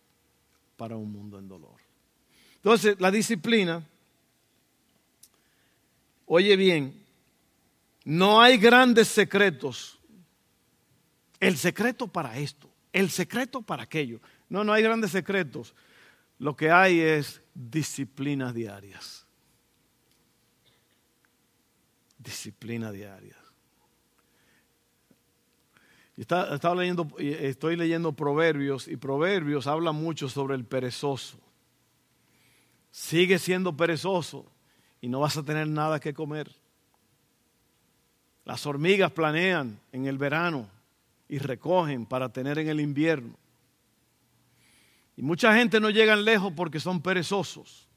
para 0.76 0.96
un 0.96 1.12
mundo 1.12 1.38
en 1.38 1.48
dolor. 1.48 1.76
Entonces, 2.56 3.00
la 3.00 3.10
disciplina, 3.10 3.82
oye 6.26 6.56
bien, 6.56 7.00
no 8.04 8.40
hay 8.40 8.58
grandes 8.58 9.08
secretos. 9.08 9.98
El 11.38 11.56
secreto 11.56 12.08
para 12.08 12.36
esto, 12.38 12.68
el 12.92 13.10
secreto 13.10 13.62
para 13.62 13.84
aquello. 13.84 14.20
No, 14.48 14.64
no 14.64 14.72
hay 14.72 14.82
grandes 14.82 15.10
secretos. 15.10 15.74
Lo 16.38 16.56
que 16.56 16.70
hay 16.70 17.00
es 17.00 17.42
disciplinas 17.54 18.54
diarias. 18.54 19.26
Disciplina 22.18 22.92
diaria. 22.92 23.36
Estaba 26.16 26.74
leyendo, 26.74 27.08
estoy 27.18 27.76
leyendo 27.76 28.12
Proverbios 28.12 28.88
y 28.88 28.96
Proverbios 28.96 29.68
habla 29.68 29.92
mucho 29.92 30.28
sobre 30.28 30.56
el 30.56 30.64
perezoso. 30.64 31.38
Sigue 32.90 33.38
siendo 33.38 33.76
perezoso 33.76 34.44
y 35.00 35.08
no 35.08 35.20
vas 35.20 35.36
a 35.36 35.44
tener 35.44 35.68
nada 35.68 36.00
que 36.00 36.12
comer. 36.12 36.50
Las 38.44 38.66
hormigas 38.66 39.12
planean 39.12 39.78
en 39.92 40.06
el 40.06 40.18
verano 40.18 40.68
y 41.28 41.38
recogen 41.38 42.04
para 42.04 42.32
tener 42.32 42.58
en 42.58 42.68
el 42.68 42.80
invierno. 42.80 43.36
Y 45.18 45.22
mucha 45.22 45.52
gente 45.52 45.80
no 45.80 45.90
llegan 45.90 46.24
lejos 46.24 46.52
porque 46.54 46.78
son 46.78 47.02
perezosos. 47.02 47.88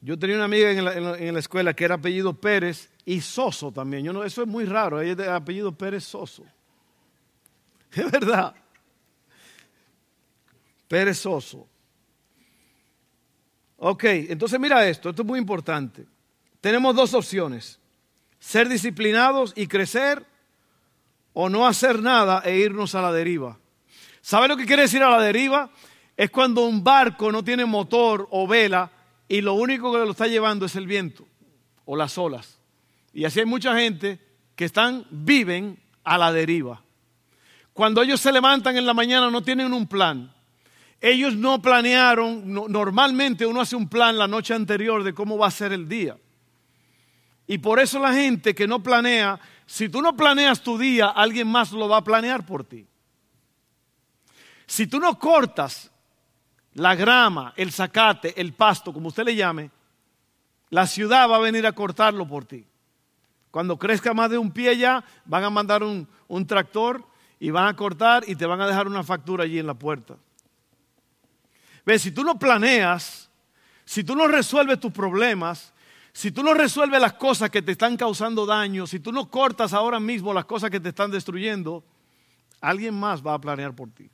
Yo 0.00 0.16
tenía 0.16 0.36
una 0.36 0.44
amiga 0.44 0.70
en 0.70 1.34
la, 1.34 1.40
escuela 1.40 1.74
que 1.74 1.84
era 1.84 1.96
apellido 1.96 2.32
Pérez 2.32 2.88
y 3.04 3.20
Soso 3.20 3.72
también. 3.72 4.04
Yo 4.04 4.12
no, 4.12 4.22
eso 4.22 4.42
es 4.42 4.48
muy 4.48 4.64
raro, 4.64 5.00
ella 5.00 5.34
apellido 5.34 5.72
Pérez 5.72 6.04
Soso. 6.04 6.44
Es 7.90 8.08
verdad. 8.08 8.54
Perezoso. 10.86 11.66
Ok, 13.76 14.04
entonces 14.04 14.60
mira 14.60 14.86
esto, 14.86 15.10
esto 15.10 15.22
es 15.22 15.26
muy 15.26 15.40
importante. 15.40 16.06
Tenemos 16.60 16.94
dos 16.94 17.12
opciones, 17.12 17.80
ser 18.38 18.68
disciplinados 18.68 19.52
y 19.56 19.66
crecer 19.66 20.24
o 21.32 21.48
no 21.48 21.66
hacer 21.66 22.00
nada 22.00 22.40
e 22.44 22.56
irnos 22.58 22.94
a 22.94 23.02
la 23.02 23.12
deriva. 23.12 23.58
¿Sabe 24.26 24.48
lo 24.48 24.56
que 24.56 24.66
quiere 24.66 24.82
decir 24.82 25.04
a 25.04 25.08
la 25.08 25.22
deriva? 25.22 25.70
Es 26.16 26.30
cuando 26.30 26.66
un 26.66 26.82
barco 26.82 27.30
no 27.30 27.44
tiene 27.44 27.64
motor 27.64 28.26
o 28.32 28.44
vela 28.48 28.90
y 29.28 29.40
lo 29.40 29.54
único 29.54 29.92
que 29.92 29.98
lo 29.98 30.10
está 30.10 30.26
llevando 30.26 30.66
es 30.66 30.74
el 30.74 30.88
viento 30.88 31.28
o 31.84 31.94
las 31.94 32.18
olas. 32.18 32.58
Y 33.12 33.24
así 33.24 33.38
hay 33.38 33.46
mucha 33.46 33.78
gente 33.78 34.18
que 34.56 34.64
están, 34.64 35.06
viven 35.10 35.78
a 36.02 36.18
la 36.18 36.32
deriva. 36.32 36.82
Cuando 37.72 38.02
ellos 38.02 38.20
se 38.20 38.32
levantan 38.32 38.76
en 38.76 38.84
la 38.84 38.94
mañana 38.94 39.30
no 39.30 39.44
tienen 39.44 39.72
un 39.72 39.86
plan. 39.86 40.34
Ellos 41.00 41.36
no 41.36 41.62
planearon, 41.62 42.52
normalmente 42.52 43.46
uno 43.46 43.60
hace 43.60 43.76
un 43.76 43.88
plan 43.88 44.18
la 44.18 44.26
noche 44.26 44.54
anterior 44.54 45.04
de 45.04 45.14
cómo 45.14 45.38
va 45.38 45.46
a 45.46 45.52
ser 45.52 45.72
el 45.72 45.88
día. 45.88 46.16
Y 47.46 47.58
por 47.58 47.78
eso 47.78 48.00
la 48.00 48.12
gente 48.12 48.56
que 48.56 48.66
no 48.66 48.82
planea, 48.82 49.38
si 49.66 49.88
tú 49.88 50.02
no 50.02 50.16
planeas 50.16 50.64
tu 50.64 50.76
día, 50.76 51.10
alguien 51.10 51.46
más 51.46 51.70
lo 51.70 51.88
va 51.88 51.98
a 51.98 52.04
planear 52.04 52.44
por 52.44 52.64
ti. 52.64 52.88
Si 54.66 54.86
tú 54.86 54.98
no 54.98 55.18
cortas 55.18 55.90
la 56.74 56.94
grama, 56.94 57.54
el 57.56 57.72
zacate, 57.72 58.38
el 58.40 58.52
pasto, 58.52 58.92
como 58.92 59.08
usted 59.08 59.24
le 59.24 59.34
llame, 59.34 59.70
la 60.70 60.86
ciudad 60.86 61.30
va 61.30 61.36
a 61.36 61.40
venir 61.40 61.66
a 61.66 61.72
cortarlo 61.72 62.26
por 62.26 62.44
ti. 62.44 62.66
Cuando 63.50 63.78
crezca 63.78 64.12
más 64.12 64.30
de 64.30 64.38
un 64.38 64.50
pie 64.50 64.76
ya, 64.76 65.02
van 65.24 65.44
a 65.44 65.50
mandar 65.50 65.82
un, 65.82 66.06
tractor 66.46 67.02
y 67.38 67.50
van 67.50 67.68
a 67.68 67.76
cortar 67.76 68.24
y 68.26 68.36
te 68.36 68.44
van 68.44 68.60
a 68.60 68.66
dejar 68.66 68.86
una 68.86 69.02
factura 69.02 69.44
allí 69.44 69.58
en 69.58 69.66
la 69.66 69.74
puerta. 69.74 70.16
Ve, 71.86 71.98
si 71.98 72.10
tú 72.10 72.24
no 72.24 72.38
planeas, 72.38 73.30
si 73.84 74.02
tú 74.02 74.16
no 74.16 74.26
resuelves 74.26 74.80
tus 74.80 74.92
problemas, 74.92 75.72
si 76.12 76.32
tú 76.32 76.42
no 76.42 76.52
resuelves 76.52 77.00
las 77.00 77.14
cosas 77.14 77.48
que 77.48 77.62
te 77.62 77.72
están 77.72 77.96
causando 77.96 78.44
daño, 78.44 78.86
si 78.86 79.00
tú 79.00 79.12
no 79.12 79.30
cortas 79.30 79.72
ahora 79.72 80.00
mismo 80.00 80.34
las 80.34 80.44
cosas 80.44 80.70
que 80.70 80.80
te 80.80 80.88
están 80.88 81.10
destruyendo, 81.10 81.84
alguien 82.60 82.98
más 82.98 83.24
va 83.24 83.34
a 83.34 83.40
planear 83.40 83.74
por 83.74 83.90
ti. 83.90 84.10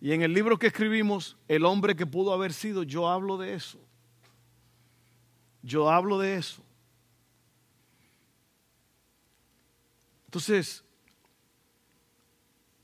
Y 0.00 0.12
en 0.12 0.22
el 0.22 0.32
libro 0.32 0.58
que 0.58 0.68
escribimos, 0.68 1.36
El 1.48 1.64
hombre 1.64 1.96
que 1.96 2.06
pudo 2.06 2.32
haber 2.32 2.52
sido, 2.52 2.82
yo 2.82 3.08
hablo 3.08 3.36
de 3.36 3.54
eso. 3.54 3.80
Yo 5.62 5.90
hablo 5.90 6.18
de 6.18 6.36
eso. 6.36 6.62
Entonces, 10.26 10.84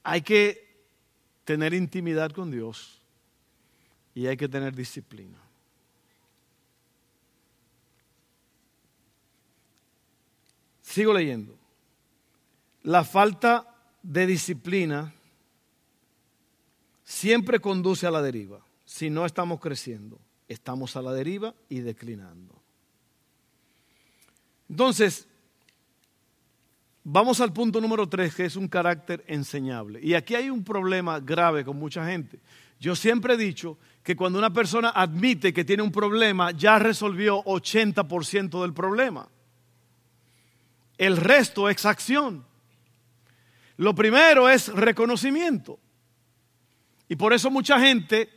hay 0.02 0.22
que 0.22 0.76
tener 1.44 1.72
intimidad 1.72 2.32
con 2.32 2.50
Dios 2.50 3.00
y 4.14 4.26
hay 4.26 4.36
que 4.36 4.48
tener 4.48 4.74
disciplina. 4.74 5.38
Sigo 10.82 11.12
leyendo. 11.12 11.58
La 12.82 13.04
falta 13.04 13.74
de 14.02 14.26
disciplina 14.26 15.13
siempre 17.04 17.60
conduce 17.60 18.06
a 18.06 18.10
la 18.10 18.22
deriva. 18.22 18.64
Si 18.84 19.10
no 19.10 19.26
estamos 19.26 19.60
creciendo, 19.60 20.20
estamos 20.48 20.96
a 20.96 21.02
la 21.02 21.12
deriva 21.12 21.54
y 21.68 21.80
declinando. 21.80 22.60
Entonces, 24.68 25.28
vamos 27.04 27.40
al 27.40 27.52
punto 27.52 27.80
número 27.80 28.08
tres, 28.08 28.34
que 28.34 28.46
es 28.46 28.56
un 28.56 28.68
carácter 28.68 29.22
enseñable. 29.26 30.00
Y 30.02 30.14
aquí 30.14 30.34
hay 30.34 30.50
un 30.50 30.64
problema 30.64 31.20
grave 31.20 31.64
con 31.64 31.78
mucha 31.78 32.06
gente. 32.06 32.40
Yo 32.80 32.96
siempre 32.96 33.34
he 33.34 33.36
dicho 33.36 33.78
que 34.02 34.16
cuando 34.16 34.38
una 34.38 34.52
persona 34.52 34.90
admite 34.94 35.52
que 35.52 35.64
tiene 35.64 35.82
un 35.82 35.92
problema, 35.92 36.50
ya 36.50 36.78
resolvió 36.78 37.42
80% 37.44 38.60
del 38.60 38.74
problema. 38.74 39.28
El 40.98 41.16
resto 41.16 41.68
es 41.68 41.84
acción. 41.84 42.44
Lo 43.76 43.94
primero 43.94 44.48
es 44.48 44.68
reconocimiento. 44.68 45.78
Y 47.14 47.16
por 47.16 47.32
eso 47.32 47.48
mucha 47.48 47.78
gente, 47.78 48.28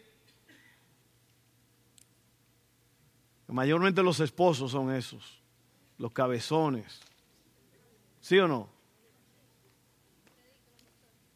mayormente 3.47 4.03
los 4.03 4.19
esposos 4.19 4.69
son 4.69 4.93
esos, 4.93 5.41
los 5.97 6.11
cabezones. 6.11 7.01
¿Sí 8.21 8.37
o 8.37 8.47
no? 8.47 8.69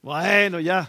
Bueno, 0.04 0.60
ya. 0.60 0.88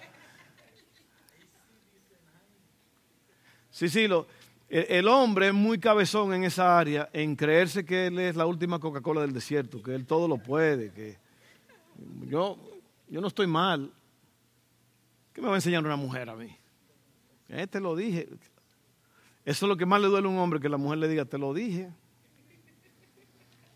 Sí, 3.71 3.89
sí, 3.89 4.07
lo, 4.07 4.27
el, 4.69 5.09
hombre 5.09 5.49
es 5.49 5.55
muy 5.55 5.79
cabezón 5.79 6.35
en 6.35 6.45
esa 6.45 6.79
área, 6.79 7.09
en 7.15 7.35
creerse 7.35 7.83
que 7.87 8.09
él 8.09 8.19
es 8.19 8.37
la 8.37 8.45
última 8.45 8.79
Coca-Cola 8.79 9.23
del 9.23 9.33
desierto, 9.33 9.83
que 9.83 9.95
él 9.95 10.05
todo 10.05 10.29
lo 10.29 10.37
puede, 10.37 10.93
que 10.93 11.17
yo, 12.29 12.59
yo 13.09 13.23
no 13.23 13.29
estoy 13.29 13.47
mal. 13.47 13.91
¿Qué 15.33 15.41
me 15.41 15.49
va 15.49 15.55
a 15.55 15.57
enseñar 15.57 15.85
una 15.85 15.97
mujer 15.97 16.29
a 16.29 16.37
mí? 16.37 16.57
Eh, 17.49 17.67
te 17.67 17.81
lo 17.81 17.97
dije. 17.97 18.29
Eso 19.45 19.67
es 19.67 19.69
lo 19.69 19.77
que 19.77 19.87
más 19.87 20.01
le 20.01 20.09
duele 20.09 20.27
a 20.27 20.31
un 20.31 20.39
hombre, 20.39 20.61
que 20.61 20.69
la 20.69 20.77
mujer 20.77 20.99
le 20.99 21.09
diga, 21.09 21.25
te 21.25 21.39
lo 21.39 21.53
dije. 21.53 21.91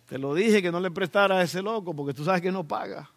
Te 0.06 0.18
lo 0.18 0.34
dije 0.34 0.62
que 0.62 0.70
no 0.70 0.80
le 0.80 0.90
prestara 0.90 1.38
a 1.38 1.42
ese 1.42 1.62
loco 1.62 1.94
porque 1.94 2.14
tú 2.14 2.24
sabes 2.24 2.40
que 2.40 2.52
no 2.52 2.66
paga. 2.66 3.10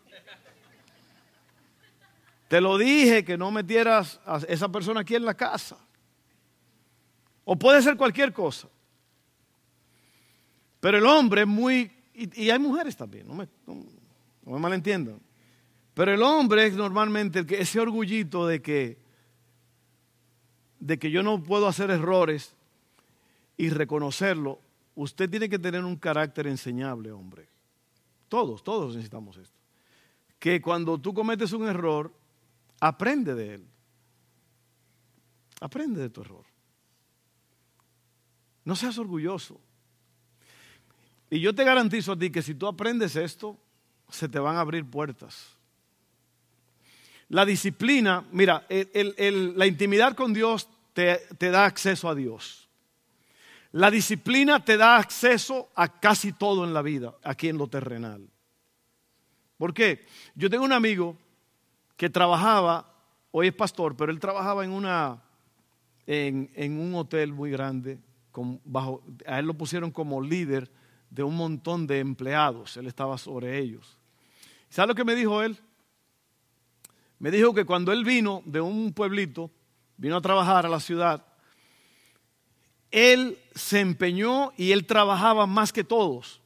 Te 2.48 2.60
lo 2.60 2.80
dije 2.80 3.24
que 3.24 3.38
no 3.38 3.52
metieras 3.52 4.20
a 4.26 4.40
esa 4.48 4.70
persona 4.70 5.02
aquí 5.02 5.14
en 5.14 5.24
la 5.24 5.36
casa. 5.36 5.78
O 7.46 7.56
puede 7.56 7.82
ser 7.82 7.96
cualquier 7.96 8.34
cosa. 8.34 8.68
Pero 10.80 10.98
el 10.98 11.06
hombre 11.06 11.42
es 11.42 11.48
muy... 11.48 11.92
Y, 12.14 12.50
hay 12.50 12.60
mujeres 12.60 12.98
también, 12.98 13.28
no 13.28 13.34
me, 13.34 13.48
no 13.66 14.52
me 14.52 14.60
malentiendan. 14.60 15.22
Pero 16.00 16.14
el 16.14 16.24
hombre 16.24 16.66
es 16.66 16.76
normalmente 16.76 17.46
ese 17.60 17.78
orgullito 17.78 18.48
de 18.48 18.62
que, 18.62 18.98
de 20.80 20.98
que 20.98 21.12
yo 21.12 21.24
no 21.24 21.44
puedo 21.44 21.68
hacer 21.68 21.92
errores 21.92 22.56
y 23.58 23.70
reconocerlo. 23.70 24.62
Usted 24.96 25.30
tiene 25.30 25.50
que 25.50 25.60
tener 25.60 25.84
un 25.84 25.98
carácter 25.98 26.48
enseñable, 26.48 27.12
hombre. 27.12 27.50
Todos, 28.30 28.64
todos 28.64 28.96
necesitamos 28.96 29.36
esto. 29.36 29.58
Que 30.40 30.62
cuando 30.62 30.98
tú 30.98 31.14
cometes 31.14 31.52
un 31.52 31.68
error, 31.68 32.14
aprende 32.80 33.36
de 33.36 33.56
él. 33.56 33.68
Aprende 35.60 36.00
de 36.00 36.10
tu 36.10 36.22
error. 36.22 36.46
No 38.64 38.74
seas 38.78 38.98
orgulloso. 38.98 39.60
Y 41.30 41.42
yo 41.42 41.54
te 41.54 41.66
garantizo 41.66 42.14
a 42.14 42.18
ti 42.18 42.30
que 42.30 42.42
si 42.42 42.56
tú 42.56 42.68
aprendes 42.68 43.18
esto, 43.18 43.60
se 44.08 44.30
te 44.30 44.40
van 44.40 44.56
a 44.56 44.62
abrir 44.62 44.90
puertas. 44.90 45.59
La 47.30 47.46
disciplina, 47.46 48.26
mira, 48.32 48.66
la 48.68 49.66
intimidad 49.68 50.16
con 50.16 50.34
Dios 50.34 50.68
te, 50.94 51.52
da 51.52 51.66
acceso 51.66 52.10
a 52.10 52.16
Dios. 52.16 52.68
La 53.72 53.92
disciplina 53.92 54.66
te 54.66 54.78
da 54.78 54.98
acceso 54.98 55.70
a 55.76 56.00
casi 56.00 56.34
todo 56.34 56.66
en 56.66 56.74
la 56.74 56.82
vida, 56.82 57.16
aquí 57.24 57.48
en 57.48 57.60
lo 57.60 57.68
terrenal. 57.68 58.28
¿Por 59.58 59.76
qué? 59.76 60.08
Yo 60.34 60.50
tengo 60.50 60.66
un 60.66 60.74
amigo 60.74 61.18
que 61.96 62.10
trabajaba, 62.10 62.96
hoy 63.30 63.48
es 63.48 63.54
pastor, 63.54 63.96
pero 63.96 64.12
él 64.12 64.20
trabajaba 64.20 64.66
en, 64.66 64.72
una, 64.72 65.22
en, 66.08 66.80
un 66.80 66.96
hotel 66.96 67.32
muy 67.32 67.52
grande. 67.52 68.00
Bajo, 68.64 69.04
a 69.28 69.38
él 69.38 69.46
lo 69.46 69.54
pusieron 69.54 69.92
como 69.92 70.20
líder 70.22 70.72
de 71.12 71.22
un 71.22 71.36
montón 71.36 71.86
de 71.86 72.00
empleados. 72.00 72.76
Él 72.78 72.88
estaba 72.88 73.20
sobre 73.20 73.60
ellos. 73.60 74.00
¿Sabes 74.70 74.88
lo 74.88 74.96
que 74.96 75.06
me 75.06 75.14
dijo 75.14 75.44
él? 75.44 75.60
Me 77.20 77.32
dijo 77.32 77.54
que 77.54 77.66
cuando 77.66 77.92
él 77.92 78.06
vino 78.06 78.42
de 78.46 78.62
un 78.62 78.94
pueblito, 78.94 79.52
vino 79.98 80.18
a 80.18 80.22
trabajar 80.22 80.66
a 80.66 80.70
la 80.70 80.80
ciudad, 80.80 81.26
él 82.92 83.38
se 83.54 83.82
empeñó 83.82 84.54
y 84.58 84.72
él 84.72 84.86
trabajaba 84.86 85.46
más 85.46 85.72
que 85.72 85.84
todos. 85.84 86.42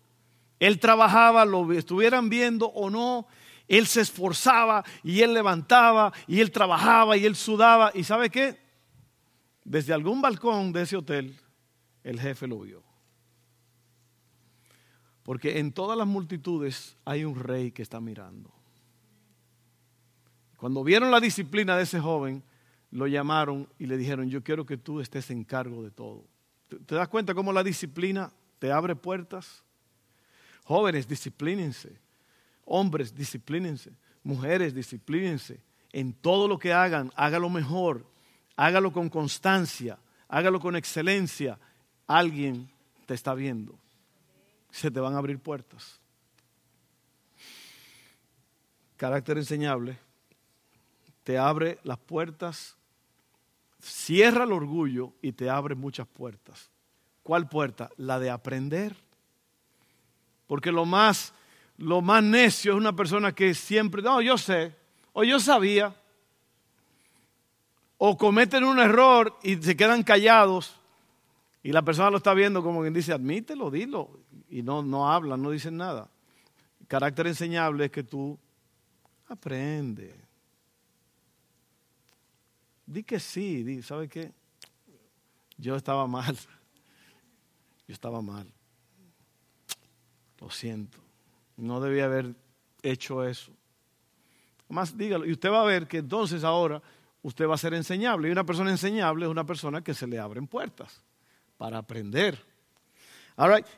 Él 0.59 0.79
trabajaba, 0.79 1.45
lo 1.45 1.71
estuvieran 1.73 2.29
viendo 2.29 2.67
o 2.67 2.89
no, 2.89 3.27
él 3.67 3.87
se 3.87 4.01
esforzaba 4.01 4.83
y 5.03 5.21
él 5.21 5.33
levantaba 5.33 6.11
y 6.27 6.39
él 6.41 6.51
trabajaba 6.51 7.17
y 7.17 7.25
él 7.25 7.35
sudaba. 7.35 7.91
¿Y 7.93 8.03
sabe 8.03 8.29
qué? 8.29 8.59
Desde 9.63 9.93
algún 9.93 10.21
balcón 10.21 10.73
de 10.73 10.81
ese 10.81 10.97
hotel, 10.97 11.39
el 12.03 12.19
jefe 12.19 12.47
lo 12.47 12.59
vio. 12.59 12.83
Porque 15.23 15.59
en 15.59 15.71
todas 15.71 15.97
las 15.97 16.07
multitudes 16.07 16.97
hay 17.05 17.23
un 17.23 17.35
rey 17.35 17.71
que 17.71 17.81
está 17.81 18.01
mirando. 18.01 18.53
Cuando 20.63 20.81
vieron 20.81 21.11
la 21.11 21.19
disciplina 21.19 21.75
de 21.75 21.83
ese 21.83 21.99
joven, 21.99 22.41
lo 22.89 23.05
llamaron 23.05 23.67
y 23.77 23.85
le 23.85 23.97
dijeron, 23.97 24.29
yo 24.29 24.41
quiero 24.45 24.65
que 24.65 24.77
tú 24.77 25.01
estés 25.01 25.29
en 25.29 25.43
cargo 25.43 25.83
de 25.83 25.91
todo. 25.91 26.23
¿Te, 26.85 26.95
das 26.95 27.09
cuenta 27.09 27.33
cómo 27.33 27.51
la 27.51 27.65
disciplina 27.65 28.31
te 28.59 28.71
abre 28.71 28.95
puertas? 28.95 29.61
Jóvenes, 30.63 31.05
disciplínense. 31.05 31.99
Hombres, 32.63 33.13
disciplínense. 33.13 33.91
Mujeres, 34.23 34.73
disciplínense. 34.73 35.59
En 35.91 36.13
todo 36.13 36.47
lo 36.47 36.57
que 36.57 36.71
hagan, 36.71 37.11
hágalo 37.17 37.49
mejor. 37.49 38.05
Hágalo 38.55 38.93
con 38.93 39.09
constancia. 39.09 39.99
Hágalo 40.29 40.61
con 40.61 40.77
excelencia. 40.77 41.59
Alguien 42.07 42.69
te 43.05 43.15
está 43.15 43.33
viendo. 43.33 43.77
Se 44.71 44.89
te 44.89 45.01
van 45.01 45.15
a 45.15 45.17
abrir 45.17 45.39
puertas. 45.39 45.99
Carácter 48.95 49.37
enseñable 49.37 50.02
te 51.23 51.37
abre 51.37 51.79
las 51.83 51.97
puertas, 51.97 52.77
cierra 53.79 54.43
el 54.43 54.51
orgullo 54.51 55.13
y 55.21 55.31
te 55.33 55.49
abre 55.49 55.75
muchas 55.75 56.07
puertas. 56.07 56.69
¿Cuál 57.23 57.47
puerta? 57.47 57.89
La 57.97 58.19
de 58.19 58.29
aprender. 58.29 58.95
Porque 60.47 60.71
lo 60.71 60.85
más, 60.85 61.33
lo 61.77 62.01
más 62.01 62.23
necio 62.23 62.73
es 62.73 62.77
una 62.77 62.95
persona 62.95 63.33
que 63.33 63.53
siempre, 63.53 64.01
no, 64.01 64.21
yo 64.21 64.37
sé, 64.37 64.75
o 65.13 65.23
yo 65.23 65.39
sabía, 65.39 65.95
o 67.97 68.17
cometen 68.17 68.63
un 68.63 68.79
error 68.79 69.37
y 69.43 69.55
se 69.55 69.77
quedan 69.77 70.03
callados 70.03 70.79
y 71.63 71.71
la 71.71 71.81
persona 71.81 72.11
lo 72.11 72.17
está 72.17 72.33
viendo 72.33 72.61
como 72.61 72.81
quien 72.81 72.93
dice, 72.93 73.13
admítelo, 73.13 73.71
dilo, 73.71 74.19
y 74.49 74.61
no, 74.61 74.83
no 74.83 75.09
hablan, 75.09 75.41
no 75.41 75.49
dicen 75.49 75.77
nada. 75.77 76.09
El 76.81 76.87
carácter 76.87 77.27
enseñable 77.27 77.85
es 77.85 77.91
que 77.91 78.03
tú 78.03 78.37
aprendes. 79.29 80.13
Di 82.85 83.03
que 83.03 83.19
sí, 83.19 83.63
di, 83.63 83.81
¿sabe 83.81 84.07
qué? 84.09 84.31
Yo 85.57 85.75
estaba 85.75 86.07
mal. 86.07 86.37
Yo 87.87 87.93
estaba 87.93 88.21
mal. 88.21 88.51
Lo 90.39 90.49
siento. 90.49 90.97
No 91.57 91.79
debía 91.79 92.05
haber 92.05 92.35
hecho 92.81 93.23
eso. 93.23 93.51
Más 94.69 94.97
dígalo. 94.97 95.25
Y 95.25 95.31
usted 95.31 95.49
va 95.49 95.61
a 95.61 95.65
ver 95.65 95.87
que 95.87 95.97
entonces 95.97 96.43
ahora 96.43 96.81
usted 97.21 97.47
va 97.47 97.55
a 97.55 97.57
ser 97.57 97.73
enseñable. 97.73 98.27
Y 98.27 98.31
una 98.31 98.45
persona 98.45 98.71
enseñable 98.71 99.25
es 99.25 99.31
una 99.31 99.45
persona 99.45 99.83
que 99.83 99.93
se 99.93 100.07
le 100.07 100.19
abren 100.19 100.47
puertas 100.47 101.01
para 101.57 101.77
aprender. 101.77 102.43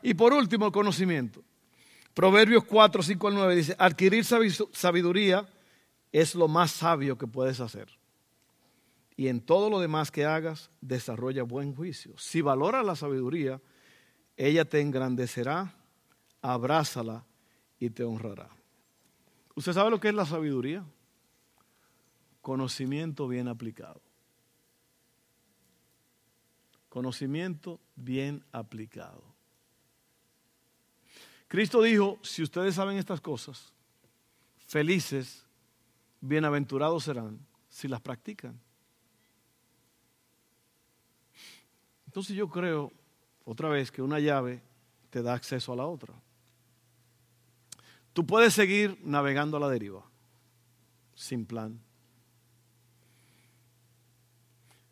Y 0.01 0.13
por 0.13 0.33
último, 0.33 0.65
el 0.65 0.71
conocimiento. 0.71 1.43
Proverbios 2.13 2.63
4, 2.63 3.03
5 3.03 3.27
al 3.27 3.33
9 3.33 3.55
dice, 3.55 3.75
adquirir 3.77 4.23
sabiduría 4.23 5.47
es 6.11 6.33
lo 6.33 6.47
más 6.47 6.71
sabio 6.71 7.17
que 7.17 7.27
puedes 7.27 7.59
hacer 7.59 7.89
y 9.17 9.27
en 9.29 9.41
todo 9.41 9.69
lo 9.69 9.79
demás 9.79 10.11
que 10.11 10.25
hagas, 10.25 10.69
desarrolla 10.81 11.43
buen 11.43 11.73
juicio. 11.73 12.17
Si 12.17 12.41
valora 12.41 12.83
la 12.83 12.95
sabiduría, 12.95 13.61
ella 14.35 14.65
te 14.65 14.81
engrandecerá, 14.81 15.73
abrázala 16.41 17.25
y 17.79 17.89
te 17.89 18.03
honrará. 18.03 18.49
¿Usted 19.55 19.71
sabe 19.71 19.89
lo 19.89 19.99
que 19.99 20.09
es 20.09 20.13
la 20.13 20.25
sabiduría? 20.25 20.85
Conocimiento 22.41 23.27
bien 23.27 23.47
aplicado. 23.47 24.01
Conocimiento 26.89 27.79
bien 27.95 28.43
aplicado. 28.51 29.23
Cristo 31.47 31.81
dijo, 31.81 32.19
si 32.21 32.43
ustedes 32.43 32.75
saben 32.75 32.97
estas 32.97 33.21
cosas, 33.21 33.71
felices, 34.67 35.45
bienaventurados 36.19 37.03
serán 37.05 37.39
si 37.69 37.87
las 37.87 38.01
practican. 38.01 38.59
Entonces 42.15 42.37
yo 42.37 42.47
creo, 42.47 42.93
otra 43.43 43.67
vez, 43.67 43.91
que 43.91 44.01
una 44.01 44.21
llave 44.21 44.61
te 45.09 45.21
da 45.21 45.33
acceso 45.33 45.73
a 45.73 45.75
la 45.75 45.85
otra. 45.85 46.13
Tú 48.13 48.25
puedes 48.25 48.53
seguir 48.53 48.97
navegando 49.03 49.57
a 49.57 49.59
la 49.59 49.67
deriva, 49.67 50.01
sin 51.13 51.45
plan. 51.45 51.77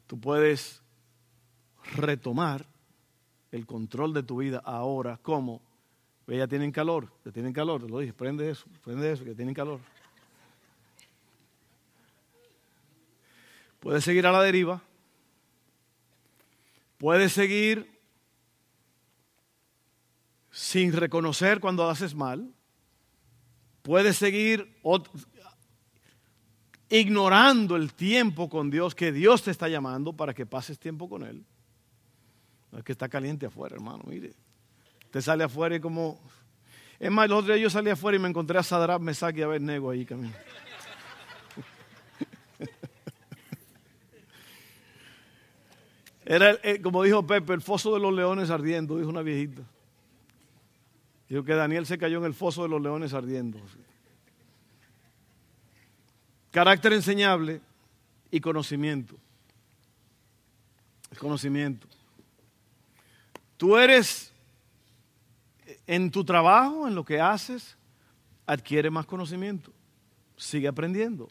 Tú 0.06 0.20
puedes 0.20 0.82
retomar 1.96 2.66
el 3.54 3.66
control 3.66 4.14
de 4.14 4.24
tu 4.24 4.36
vida 4.40 4.62
ahora, 4.66 5.18
como 5.22 5.62
ya 6.28 6.46
tienen 6.46 6.74
calor, 6.74 7.08
ya 7.24 7.32
tienen 7.32 7.54
calor, 7.54 7.84
te 7.84 7.88
lo 7.88 8.00
dije, 8.00 8.12
prende 8.12 8.50
eso, 8.50 8.66
prende 8.84 9.10
eso, 9.10 9.24
que 9.24 9.34
tienen 9.34 9.56
calor. 9.56 9.80
Puedes 13.80 14.04
seguir 14.04 14.28
a 14.28 14.32
la 14.34 14.42
deriva, 14.42 14.82
puedes 16.98 17.34
seguir 17.34 18.02
sin 20.52 20.94
reconocer 20.94 21.60
cuando 21.60 21.90
haces 21.90 22.14
mal, 22.14 22.54
puedes 23.82 24.18
seguir 24.18 24.80
ignorando 26.90 27.76
el 27.76 27.94
tiempo 27.94 28.50
con 28.50 28.70
Dios 28.70 28.94
que 28.94 29.12
Dios 29.12 29.42
te 29.44 29.52
está 29.52 29.68
llamando 29.68 30.14
para 30.14 30.34
que 30.34 30.46
pases 30.46 30.78
tiempo 30.78 31.10
con 31.10 31.24
Él. 31.24 31.44
Es 32.78 32.84
que 32.84 32.92
está 32.92 33.10
caliente 33.10 33.48
afuera, 33.48 33.76
hermano, 33.76 34.04
mire. 34.06 34.34
Te 35.12 35.22
sale 35.22 35.44
afuera 35.44 35.76
y 35.76 35.80
como... 35.80 36.20
Es 37.00 37.12
más, 37.12 37.26
el 37.26 37.34
otro 37.34 37.54
día 37.54 37.64
yo 37.64 37.70
salí 37.70 37.90
afuera 37.90 38.16
y 38.16 38.20
me 38.20 38.30
encontré 38.30 38.58
a 38.58 38.64
Sadrach, 38.64 39.02
Mesach 39.02 39.36
y 39.36 39.42
Abednego 39.42 39.90
ahí 39.90 40.06
caminando. 40.06 40.38
Era, 46.26 46.52
eh, 46.64 46.82
como 46.82 47.04
dijo 47.04 47.26
Pepe, 47.26 47.54
el 47.54 47.62
foso 47.62 47.94
de 47.94 48.00
los 48.00 48.14
leones 48.14 48.50
ardiendo, 48.50 48.98
dijo 48.98 49.10
una 49.10 49.22
viejita. 49.22 49.62
Dijo 51.28 51.44
que 51.44 51.54
Daniel 51.54 51.86
se 51.86 51.98
cayó 51.98 52.20
en 52.20 52.26
el 52.26 52.34
foso 52.34 52.64
de 52.64 52.70
los 52.70 52.82
leones 52.82 53.14
ardiendo. 53.14 53.60
Carácter 56.52 56.94
enseñable 56.94 57.62
y 58.30 58.40
conocimiento. 58.40 59.16
El 61.12 61.18
conocimiento. 61.18 61.88
Tú 63.58 63.78
eres 63.78 64.32
en 65.88 66.12
tu 66.12 66.24
trabajo, 66.24 66.88
en 66.88 66.96
lo 66.96 67.04
que 67.04 67.20
haces, 67.20 67.78
adquiere 68.46 68.90
más 68.90 69.06
conocimiento. 69.06 69.72
Sigue 70.38 70.68
aprendiendo. 70.68 71.30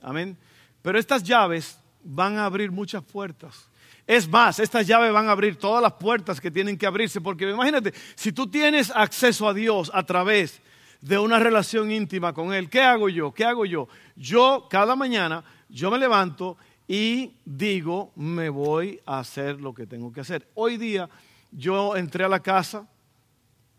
Amén. 0.00 0.36
Pero 0.82 0.98
estas 0.98 1.22
llaves 1.22 1.78
van 2.06 2.38
a 2.38 2.44
abrir 2.44 2.70
muchas 2.70 3.02
puertas. 3.02 3.68
Es 4.06 4.28
más, 4.28 4.60
estas 4.60 4.86
llaves 4.86 5.12
van 5.12 5.28
a 5.28 5.32
abrir 5.32 5.56
todas 5.56 5.82
las 5.82 5.94
puertas 5.94 6.40
que 6.40 6.50
tienen 6.50 6.78
que 6.78 6.86
abrirse, 6.86 7.20
porque 7.20 7.50
imagínate, 7.50 7.92
si 8.14 8.32
tú 8.32 8.46
tienes 8.46 8.92
acceso 8.94 9.48
a 9.48 9.54
Dios 9.54 9.90
a 9.92 10.04
través 10.04 10.62
de 11.00 11.18
una 11.18 11.38
relación 11.38 11.90
íntima 11.90 12.32
con 12.32 12.54
Él, 12.54 12.70
¿qué 12.70 12.80
hago 12.80 13.08
yo? 13.08 13.34
¿Qué 13.34 13.44
hago 13.44 13.64
yo? 13.64 13.88
Yo 14.14 14.68
cada 14.70 14.94
mañana, 14.94 15.44
yo 15.68 15.90
me 15.90 15.98
levanto 15.98 16.56
y 16.86 17.34
digo, 17.44 18.12
me 18.14 18.48
voy 18.48 19.00
a 19.06 19.18
hacer 19.18 19.60
lo 19.60 19.74
que 19.74 19.86
tengo 19.86 20.12
que 20.12 20.20
hacer. 20.20 20.48
Hoy 20.54 20.76
día 20.76 21.08
yo 21.50 21.96
entré 21.96 22.24
a 22.24 22.28
la 22.28 22.40
casa, 22.40 22.86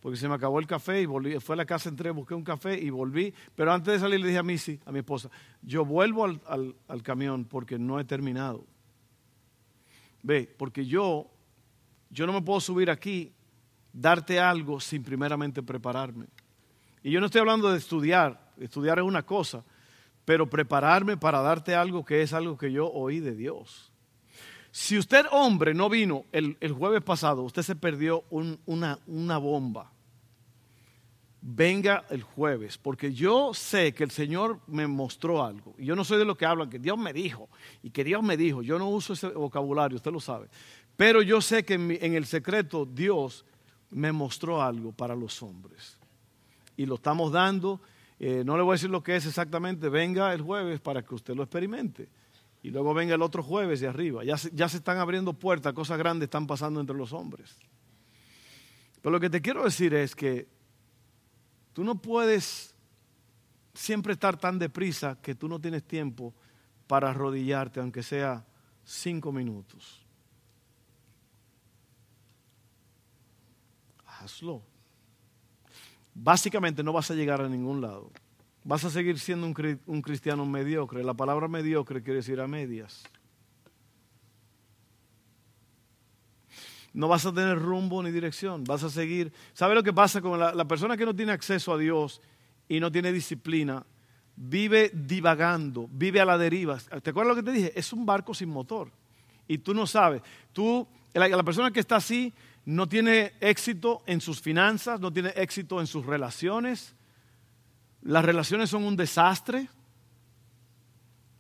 porque 0.02 0.18
se 0.18 0.28
me 0.28 0.36
acabó 0.36 0.60
el 0.60 0.68
café 0.68 1.02
y 1.02 1.06
volví, 1.06 1.40
fue 1.40 1.56
a 1.56 1.58
la 1.58 1.66
casa, 1.66 1.90
entré, 1.90 2.12
busqué 2.12 2.34
un 2.34 2.44
café 2.44 2.80
y 2.80 2.90
volví, 2.90 3.34
pero 3.56 3.74
antes 3.74 3.94
de 3.94 4.00
salir 4.00 4.20
le 4.20 4.28
dije 4.28 4.40
a 4.40 4.44
Missy, 4.44 4.80
a 4.86 4.92
mi 4.92 5.00
esposa, 5.00 5.30
yo 5.62 5.84
vuelvo 5.86 6.26
al, 6.26 6.76
al 6.88 7.04
camión 7.04 7.46
porque 7.46 7.80
no 7.80 8.00
he 8.00 8.04
terminado. 8.04 8.66
Ve, 10.24 10.54
porque 10.58 10.86
yo, 10.86 11.30
yo 12.10 12.26
no 12.26 12.34
me 12.34 12.42
puedo 12.42 12.60
subir 12.60 12.90
aquí, 12.90 13.34
darte 13.92 14.40
algo 14.40 14.80
sin 14.80 15.04
primeramente 15.04 15.64
prepararme. 15.64 16.28
Y 17.04 17.12
yo 17.12 17.20
no 17.20 17.28
estoy 17.28 17.40
hablando 17.42 17.72
de 17.72 17.78
estudiar, 17.78 18.52
estudiar 18.60 19.00
es 19.00 19.06
una 19.06 19.24
cosa, 19.24 19.64
pero 20.26 20.50
prepararme 20.50 21.18
para 21.18 21.42
darte 21.42 21.74
algo 21.74 22.04
que 22.04 22.22
es 22.22 22.34
algo 22.34 22.58
que 22.58 22.72
yo 22.72 22.92
oí 22.92 23.20
de 23.20 23.36
Dios. 23.36 23.94
Si 24.72 24.98
usted, 24.98 25.26
hombre, 25.32 25.74
no 25.74 25.90
vino 25.90 26.26
el, 26.32 26.56
jueves 26.72 27.02
pasado, 27.02 27.44
usted 27.44 27.64
se 27.64 27.76
perdió 27.76 28.24
una, 28.30 29.00
una 29.08 29.38
bomba. 29.38 29.92
Venga 31.42 32.04
el 32.10 32.24
jueves, 32.24 32.78
porque 32.78 33.14
yo 33.14 33.54
sé 33.54 33.94
que 33.94 34.04
el 34.04 34.12
Señor 34.12 34.60
me 34.68 34.86
mostró 34.86 35.44
algo. 35.44 35.76
Y 35.78 35.86
yo 35.86 35.96
no 35.96 36.04
soy 36.04 36.18
de 36.18 36.26
los 36.26 36.38
que 36.38 36.46
hablan, 36.46 36.70
que 36.70 36.80
Dios 36.80 36.98
me 36.98 37.14
dijo, 37.14 37.50
y 37.82 37.92
que 37.92 38.04
Dios 38.04 38.22
me 38.22 38.36
dijo. 38.36 38.62
Yo 38.62 38.78
no 38.78 38.90
uso 38.90 39.14
ese 39.14 39.30
vocabulario, 39.30 39.96
usted 39.96 40.12
lo 40.12 40.20
sabe. 40.20 40.50
Pero 40.96 41.22
yo 41.22 41.42
sé 41.42 41.64
que 41.64 41.76
en, 41.76 42.16
el 42.16 42.26
secreto 42.26 42.86
Dios 42.86 43.46
me 43.92 44.12
mostró 44.12 44.62
algo 44.62 44.92
para 44.92 45.16
los 45.16 45.42
hombres. 45.42 45.98
Y 46.76 46.86
lo 46.86 46.96
estamos 46.96 47.32
dando. 47.32 47.80
Eh, 48.20 48.44
no 48.46 48.58
le 48.58 48.64
voy 48.64 48.72
a 48.72 48.76
decir 48.76 48.90
lo 48.90 49.04
que 49.04 49.16
es 49.16 49.26
exactamente. 49.26 49.90
Venga 49.90 50.34
el 50.34 50.42
jueves 50.42 50.82
para 50.82 51.04
que 51.04 51.16
usted 51.16 51.36
lo 51.36 51.44
experimente 51.44 52.10
y 52.64 52.70
luego 52.72 52.94
venga 52.94 53.16
el 53.16 53.22
otro 53.22 53.44
jueves 53.44 53.80
de 53.80 53.88
arriba. 53.88 54.24
Ya 54.24 54.38
se, 54.38 54.52
ya 54.54 54.68
se 54.68 54.78
están 54.78 54.98
abriendo 54.98 55.34
puertas, 55.34 55.74
cosas 55.74 55.98
grandes 55.98 56.28
están 56.28 56.48
pasando 56.48 56.80
entre 56.80 56.96
los 56.96 57.14
hombres. 57.14 57.58
Pero 59.02 59.12
lo 59.12 59.20
que 59.20 59.30
te 59.30 59.42
quiero 59.42 59.64
decir 59.64 59.94
es 59.94 60.16
que 60.16 60.48
tú 61.74 61.84
no 61.84 62.02
puedes 62.02 62.76
siempre 63.74 64.14
estar 64.14 64.38
tan 64.38 64.58
deprisa 64.58 65.22
que 65.22 65.36
tú 65.36 65.48
no 65.48 65.62
tienes 65.62 65.84
tiempo 65.84 66.34
para 66.88 67.12
arrodillarte, 67.12 67.80
aunque 67.80 68.02
sea 68.02 68.46
cinco 68.84 69.32
minutos. 69.32 70.06
Hazlo. 74.06 74.64
Básicamente 76.16 76.82
no 76.82 76.92
vas 76.92 77.12
a 77.12 77.14
llegar 77.14 77.42
a 77.42 77.48
ningún 77.48 77.82
lado 77.82 78.12
vas 78.68 78.84
a 78.84 78.90
seguir 78.90 79.18
siendo 79.18 79.48
un, 79.48 80.02
cristiano 80.02 80.46
mediocre. 80.46 81.02
La 81.02 81.14
palabra 81.14 81.48
mediocre 81.48 82.04
quiere 82.04 82.18
decir 82.18 82.42
a 82.42 82.48
medias. 82.50 83.02
No 86.92 87.08
vas 87.08 87.26
a 87.26 87.34
tener 87.34 87.58
rumbo 87.58 88.04
ni 88.04 88.12
dirección, 88.12 88.66
vas 88.66 88.84
a 88.84 88.90
seguir. 88.90 89.32
¿Sabe 89.54 89.74
lo 89.74 89.84
que 89.84 89.94
pasa 89.94 90.20
con 90.20 90.38
la, 90.38 90.68
persona 90.68 90.98
que 90.98 91.06
no 91.06 91.16
tiene 91.16 91.32
acceso 91.32 91.74
a 91.74 91.78
Dios 91.78 92.22
y 92.68 92.82
no 92.82 92.92
tiene 92.92 93.14
disciplina? 93.14 93.86
Vive 94.36 94.92
divagando, 94.94 95.88
vive 95.90 96.20
a 96.20 96.26
la 96.26 96.38
deriva. 96.38 96.78
¿Te 96.78 97.12
acuerdas 97.12 97.38
lo 97.38 97.42
que 97.42 97.50
te 97.50 97.56
dije? 97.56 97.72
Es 97.74 97.94
un 97.94 98.06
barco 98.06 98.34
sin 98.34 98.50
motor. 98.50 98.92
Y 99.48 99.60
tú 99.60 99.74
no 99.74 99.88
sabes. 99.88 100.22
Tú, 100.52 100.86
la 101.14 101.44
persona 101.44 101.72
que 101.72 101.80
está 101.80 101.96
así 101.96 102.34
no 102.66 102.86
tiene 102.90 103.32
éxito 103.40 104.04
en 104.08 104.20
sus 104.20 104.42
finanzas, 104.42 105.00
no 105.00 105.14
tiene 105.14 105.30
éxito 105.38 105.80
en 105.80 105.88
sus 105.88 106.06
relaciones, 106.06 106.97
las 108.02 108.24
relaciones 108.24 108.70
son 108.70 108.84
un 108.84 108.96
desastre, 108.96 109.70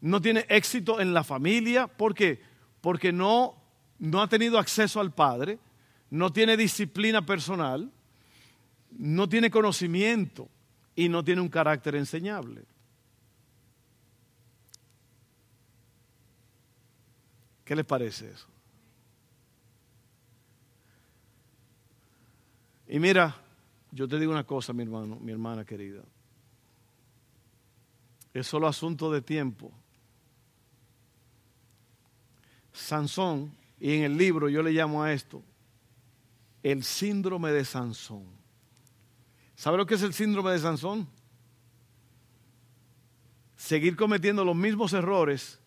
no 0.01 0.21
tiene 0.21 0.45
éxito 0.49 0.99
en 0.99 1.13
la 1.13 1.23
familia, 1.23 1.87
¿por 1.87 2.13
qué? 2.13 2.41
Porque 2.81 3.11
no, 3.11 3.55
no 3.99 4.21
ha 4.21 4.27
tenido 4.27 4.59
acceso 4.59 4.99
al 4.99 5.13
Padre, 5.13 5.59
no 6.09 6.31
tiene 6.31 6.57
disciplina 6.57 7.25
personal, 7.25 7.91
no 8.91 9.27
tiene 9.27 9.49
conocimiento 9.49 10.49
y 10.95 11.09
no 11.09 11.23
tiene 11.23 11.41
un 11.41 11.49
carácter 11.49 11.95
enseñable. 11.95 12.63
¿Qué 17.63 17.75
les 17.75 17.85
parece 17.85 18.31
eso? 18.31 18.47
Y 22.87 22.99
mira, 22.99 23.35
yo 23.91 24.07
te 24.07 24.17
digo 24.17 24.31
una 24.31 24.45
cosa, 24.45 24.71
mi 24.71 24.83
hermano, 24.83 25.17
mi 25.17 25.33
hermana 25.33 25.65
querida. 25.65 26.01
Es 28.37 28.45
solo 28.45 28.67
asunto 28.67 29.11
de 29.11 29.19
tiempo. 29.23 29.71
Sansón, 32.71 33.51
y 33.79 33.95
en 33.95 34.03
el 34.03 34.15
libro 34.15 34.47
yo 34.47 34.61
le 34.61 34.73
llamo 34.73 35.01
a 35.01 35.11
esto 35.11 35.41
el 36.61 36.83
síndrome 36.83 37.51
de 37.51 37.65
Sansón. 37.65 38.27
¿Sabe 39.55 39.77
lo 39.77 39.87
que 39.87 39.95
es 39.95 40.03
el 40.03 40.13
síndrome 40.13 40.51
de 40.51 40.59
Sansón? 40.59 41.07
Seguir 43.55 43.95
cometiendo 43.95 44.45
los 44.45 44.55
mismos 44.55 44.93
errores 44.93 45.59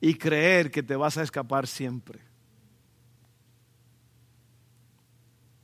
y 0.00 0.14
creer 0.14 0.72
que 0.72 0.82
te 0.82 0.96
vas 0.96 1.16
a 1.16 1.22
escapar 1.22 1.68
siempre. 1.68 2.20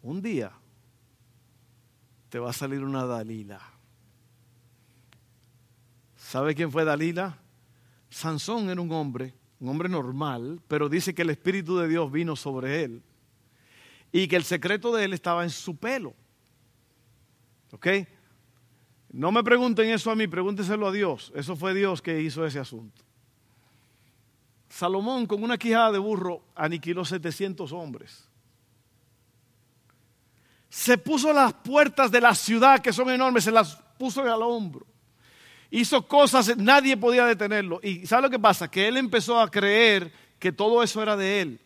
Un 0.00 0.22
día 0.22 0.52
te 2.28 2.38
va 2.38 2.50
a 2.50 2.52
salir 2.52 2.84
una 2.84 3.04
Dalila. 3.04 3.75
¿Sabe 6.26 6.56
quién 6.56 6.72
fue 6.72 6.84
Dalila? 6.84 7.38
Sansón 8.10 8.68
era 8.68 8.80
un 8.80 8.90
hombre, 8.90 9.32
un 9.60 9.68
hombre 9.68 9.88
normal, 9.88 10.60
pero 10.66 10.88
dice 10.88 11.14
que 11.14 11.22
el 11.22 11.30
Espíritu 11.30 11.78
de 11.78 11.86
Dios 11.86 12.10
vino 12.10 12.34
sobre 12.34 12.82
él. 12.82 13.02
y 14.10 14.26
que 14.26 14.34
el 14.34 14.42
secreto 14.42 14.92
de 14.92 15.04
él 15.04 15.12
estaba 15.12 15.44
en 15.44 15.50
su 15.50 15.76
pelo. 15.76 16.14
¿Ok? 17.70 17.86
No 19.10 19.30
me 19.30 19.44
pregunten 19.44 19.88
eso 19.90 20.10
a 20.10 20.16
mí, 20.16 20.26
pregúnteselo 20.26 20.88
a 20.88 20.92
Dios. 20.92 21.32
Eso 21.34 21.54
fue 21.54 21.74
Dios 21.74 22.02
que 22.02 22.20
hizo 22.20 22.44
ese 22.44 22.58
asunto. 22.58 23.02
Salomón 24.68 25.26
con 25.26 25.44
una 25.44 25.58
quijada 25.58 25.92
de 25.92 25.98
burro 25.98 26.42
aniquiló 26.56 27.04
700 27.04 27.70
hombres. 27.72 28.28
Se 30.68 30.98
puso 30.98 31.32
las 31.32 31.52
puertas 31.52 32.10
de 32.10 32.20
la 32.20 32.34
ciudad, 32.34 32.80
que 32.80 32.92
son 32.92 33.10
enormes, 33.10 33.44
se 33.44 33.52
las 33.52 33.76
puso 33.98 34.22
el 34.22 34.42
hombro. 34.42 34.86
Hizo 35.70 36.06
cosas, 36.06 36.56
nadie 36.56 36.96
podía 36.96 37.26
detenerlo. 37.26 37.80
Y 37.82 38.06
¿sabe 38.06 38.22
lo 38.22 38.30
que 38.30 38.38
pasa? 38.38 38.70
Que 38.70 38.88
él 38.88 38.96
empezó 38.96 39.40
a 39.40 39.50
creer 39.50 40.12
que 40.38 40.52
todo 40.52 40.82
eso 40.82 41.02
era 41.02 41.16
de 41.16 41.40
él. 41.42 41.60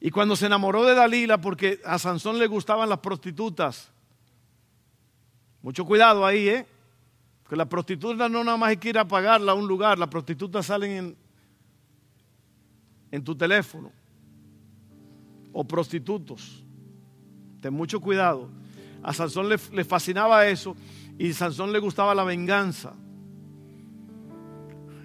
Y 0.00 0.10
cuando 0.10 0.34
se 0.34 0.46
enamoró 0.46 0.84
de 0.84 0.94
Dalila, 0.94 1.40
porque 1.40 1.80
a 1.84 1.98
Sansón 1.98 2.38
le 2.38 2.46
gustaban 2.46 2.88
las 2.88 2.98
prostitutas, 2.98 3.90
mucho 5.62 5.84
cuidado 5.84 6.24
ahí, 6.24 6.48
¿eh? 6.48 6.66
Que 7.48 7.54
las 7.54 7.66
prostitutas 7.66 8.30
no 8.30 8.42
nada 8.42 8.56
más 8.56 8.70
hay 8.70 8.76
que 8.78 8.88
ir 8.88 8.98
a 8.98 9.06
pagarla 9.06 9.52
a 9.52 9.54
un 9.54 9.68
lugar, 9.68 9.98
las 9.98 10.08
prostitutas 10.08 10.66
salen 10.66 10.90
en, 10.90 11.16
en 13.10 13.24
tu 13.24 13.36
teléfono. 13.36 13.92
O 15.52 15.64
prostitutos. 15.64 16.64
Ten 17.60 17.74
mucho 17.74 18.00
cuidado. 18.00 18.48
A 19.02 19.12
Sansón 19.12 19.48
le, 19.48 19.58
le 19.72 19.84
fascinaba 19.84 20.46
eso 20.46 20.74
y 21.20 21.34
Sansón 21.34 21.70
le 21.70 21.78
gustaba 21.80 22.14
la 22.14 22.24
venganza. 22.24 22.94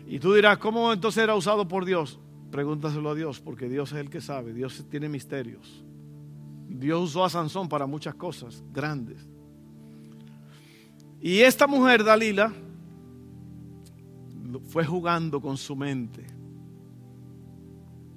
Y 0.07 0.17
tú 0.17 0.33
dirás, 0.33 0.57
¿cómo 0.59 0.93
entonces 0.93 1.21
era 1.21 1.35
usado 1.35 1.67
por 1.67 1.83
Dios? 1.83 2.21
Pregúntaselo 2.51 3.09
a 3.09 3.15
Dios, 3.15 3.41
porque 3.41 3.67
Dios 3.67 3.91
es 3.91 3.97
el 3.97 4.09
que 4.09 4.21
sabe, 4.21 4.53
Dios 4.53 4.85
tiene 4.89 5.09
misterios. 5.09 5.83
Dios 6.69 7.09
usó 7.09 7.25
a 7.25 7.29
Sansón 7.29 7.67
para 7.67 7.85
muchas 7.85 8.15
cosas 8.15 8.63
grandes. 8.71 9.27
Y 11.19 11.41
esta 11.41 11.67
mujer, 11.67 12.01
Dalila, 12.01 12.53
fue 14.69 14.85
jugando 14.85 15.41
con 15.41 15.57
su 15.57 15.75
mente. 15.75 16.25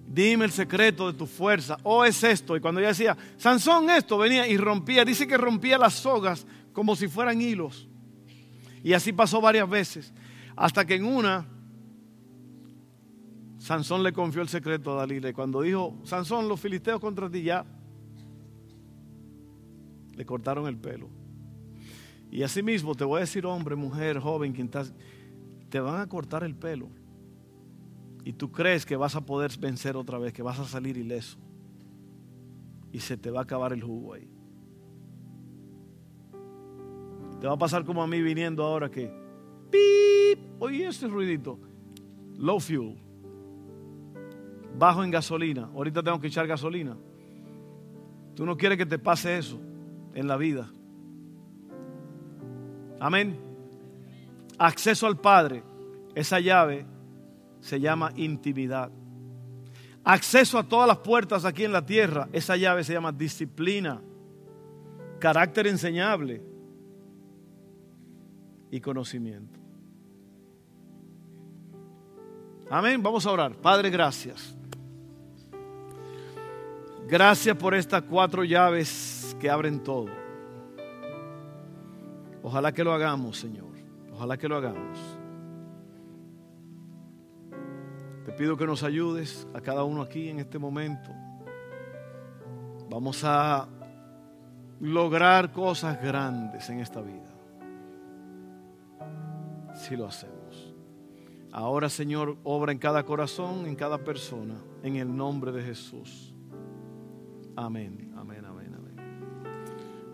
Dime 0.06 0.44
el 0.44 0.52
secreto 0.52 1.10
de 1.10 1.18
tu 1.18 1.26
fuerza. 1.26 1.78
O 1.82 1.96
oh, 1.96 2.04
es 2.04 2.22
esto. 2.22 2.56
Y 2.56 2.60
cuando 2.60 2.78
ella 2.80 2.90
decía, 2.90 3.16
Sansón, 3.36 3.90
esto 3.90 4.18
venía 4.18 4.46
y 4.46 4.56
rompía. 4.56 5.04
Dice 5.04 5.26
que 5.26 5.36
rompía 5.36 5.76
las 5.76 5.94
sogas 5.94 6.46
como 6.72 6.94
si 6.94 7.08
fueran 7.08 7.42
hilos. 7.42 7.87
Y 8.82 8.92
así 8.92 9.12
pasó 9.12 9.40
varias 9.40 9.68
veces. 9.68 10.12
Hasta 10.56 10.84
que 10.84 10.94
en 10.94 11.04
una, 11.04 11.46
Sansón 13.58 14.02
le 14.02 14.12
confió 14.12 14.42
el 14.42 14.48
secreto 14.48 14.92
a 14.92 15.00
Dalila. 15.00 15.28
Y 15.28 15.32
cuando 15.32 15.62
dijo, 15.62 15.98
Sansón, 16.04 16.48
los 16.48 16.60
filisteos 16.60 17.00
contra 17.00 17.30
ti 17.30 17.42
ya, 17.42 17.64
le 20.14 20.24
cortaron 20.24 20.66
el 20.66 20.76
pelo. 20.76 21.08
Y 22.30 22.42
así 22.42 22.62
mismo 22.62 22.94
te 22.94 23.04
voy 23.04 23.18
a 23.18 23.20
decir, 23.20 23.46
hombre, 23.46 23.74
mujer, 23.76 24.18
joven, 24.18 24.52
quien 24.52 24.66
estás, 24.66 24.92
te 25.68 25.80
van 25.80 26.00
a 26.00 26.08
cortar 26.08 26.44
el 26.44 26.54
pelo. 26.54 26.88
Y 28.24 28.32
tú 28.32 28.52
crees 28.52 28.84
que 28.84 28.96
vas 28.96 29.16
a 29.16 29.24
poder 29.24 29.56
vencer 29.58 29.96
otra 29.96 30.18
vez, 30.18 30.32
que 30.32 30.42
vas 30.42 30.58
a 30.58 30.64
salir 30.64 30.96
ileso. 30.96 31.38
Y 32.92 33.00
se 33.00 33.16
te 33.16 33.30
va 33.30 33.40
a 33.40 33.42
acabar 33.44 33.72
el 33.72 33.82
jugo 33.82 34.14
ahí. 34.14 34.28
Te 37.40 37.46
va 37.46 37.54
a 37.54 37.58
pasar 37.58 37.84
como 37.84 38.02
a 38.02 38.06
mí 38.06 38.20
viniendo 38.20 38.64
ahora 38.64 38.90
que, 38.90 39.12
¡pip! 39.70 40.40
Oye, 40.58 40.86
este 40.86 41.06
ruidito. 41.06 41.58
Low 42.36 42.60
fuel. 42.60 42.96
Bajo 44.76 45.02
en 45.04 45.10
gasolina. 45.10 45.70
Ahorita 45.74 46.02
tengo 46.02 46.20
que 46.20 46.28
echar 46.28 46.46
gasolina. 46.46 46.96
Tú 48.34 48.44
no 48.46 48.56
quieres 48.56 48.78
que 48.78 48.86
te 48.86 48.98
pase 48.98 49.38
eso 49.38 49.58
en 50.14 50.26
la 50.26 50.36
vida. 50.36 50.70
Amén. 53.00 53.38
Acceso 54.58 55.06
al 55.06 55.18
Padre. 55.18 55.62
Esa 56.14 56.40
llave 56.40 56.86
se 57.60 57.80
llama 57.80 58.12
intimidad. 58.16 58.90
Acceso 60.04 60.58
a 60.58 60.68
todas 60.68 60.88
las 60.88 60.98
puertas 60.98 61.44
aquí 61.44 61.64
en 61.64 61.72
la 61.72 61.84
tierra. 61.84 62.28
Esa 62.32 62.56
llave 62.56 62.82
se 62.82 62.92
llama 62.92 63.12
disciplina. 63.12 64.00
Carácter 65.18 65.66
enseñable. 65.66 66.42
Y 68.70 68.80
conocimiento. 68.80 69.58
Amén. 72.70 73.02
Vamos 73.02 73.26
a 73.26 73.32
orar. 73.32 73.54
Padre, 73.56 73.90
gracias. 73.90 74.54
Gracias 77.06 77.56
por 77.56 77.74
estas 77.74 78.02
cuatro 78.02 78.44
llaves 78.44 79.34
que 79.40 79.48
abren 79.48 79.82
todo. 79.82 80.08
Ojalá 82.42 82.72
que 82.72 82.84
lo 82.84 82.92
hagamos, 82.92 83.38
Señor. 83.38 83.68
Ojalá 84.12 84.36
que 84.36 84.48
lo 84.48 84.56
hagamos. 84.56 84.98
Te 88.26 88.32
pido 88.32 88.56
que 88.56 88.66
nos 88.66 88.82
ayudes 88.82 89.48
a 89.54 89.60
cada 89.60 89.84
uno 89.84 90.02
aquí 90.02 90.28
en 90.28 90.40
este 90.40 90.58
momento. 90.58 91.10
Vamos 92.90 93.22
a 93.24 93.68
lograr 94.80 95.52
cosas 95.52 96.02
grandes 96.02 96.68
en 96.68 96.80
esta 96.80 97.00
vida. 97.00 97.27
Si 99.78 99.96
lo 99.96 100.06
hacemos. 100.06 100.74
Ahora, 101.52 101.88
Señor, 101.88 102.36
obra 102.44 102.72
en 102.72 102.78
cada 102.78 103.04
corazón, 103.04 103.66
en 103.66 103.74
cada 103.74 104.04
persona, 104.04 104.56
en 104.82 104.96
el 104.96 105.16
nombre 105.16 105.52
de 105.52 105.62
Jesús. 105.62 106.34
Amén. 107.56 108.08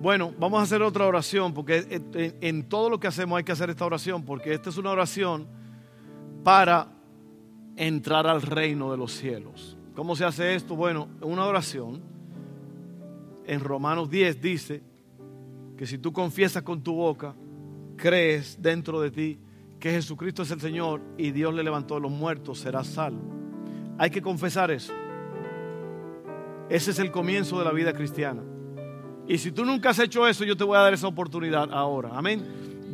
Bueno, 0.05 0.35
vamos 0.38 0.61
a 0.61 0.64
hacer 0.64 0.83
otra 0.83 1.07
oración 1.07 1.55
porque 1.55 2.03
en, 2.42 2.68
todo 2.68 2.90
lo 2.90 3.00
que 3.00 3.07
hacemos 3.07 3.38
hay 3.38 3.44
que 3.44 3.53
hacer 3.53 3.70
esta 3.70 3.87
oración 3.87 4.22
porque 4.22 4.53
esta 4.53 4.68
es 4.68 4.77
una 4.77 4.90
oración 4.90 5.46
para 6.42 6.88
entrar 7.74 8.27
al 8.27 8.42
reino 8.42 8.90
de 8.90 8.98
los 8.98 9.12
cielos. 9.12 9.79
¿Cómo 9.94 10.14
se 10.14 10.27
hace 10.27 10.55
esto? 10.55 10.77
Bueno, 10.77 11.09
una 11.22 11.46
oración 11.46 12.03
en 13.46 13.61
Romanos 13.61 14.11
10 14.11 14.42
dice 14.42 14.83
que 15.79 15.87
si 15.87 15.96
tú 15.96 16.12
confiesas 16.12 16.62
con 16.62 16.83
tu 16.83 16.94
boca, 16.96 17.35
crees 17.96 18.61
dentro 18.61 19.00
de 19.00 19.11
ti 19.11 19.38
que 19.85 19.90
Jesucristo 19.90 20.44
es 20.44 20.51
el 20.51 20.62
Señor 20.62 21.03
y 21.18 21.31
Dios 21.31 21.53
le 21.53 21.62
levantó 21.62 21.97
de 21.97 22.01
los 22.01 22.11
muertos, 22.11 22.59
serás 22.61 22.87
salvo. 22.87 23.20
Hay 23.99 24.09
que 24.09 24.23
confesar 24.23 24.70
eso. 24.70 24.94
Ese 26.70 26.92
es 26.92 26.99
el 27.01 27.11
comienzo 27.11 27.59
de 27.59 27.66
la 27.66 27.73
vida 27.73 27.92
cristiana. 27.92 28.40
Y 29.29 29.37
si 29.37 29.53
tú 29.53 29.62
nunca 29.66 29.90
has 29.90 29.99
hecho 29.99 30.27
eso, 30.27 30.42
yo 30.42 30.57
te 30.57 30.64
voy 30.64 30.79
a 30.79 30.81
dar 30.81 30.94
esa 30.94 31.07
oportunidad 31.07 31.70
ahora. 31.70 32.12
Amén. 32.14 32.42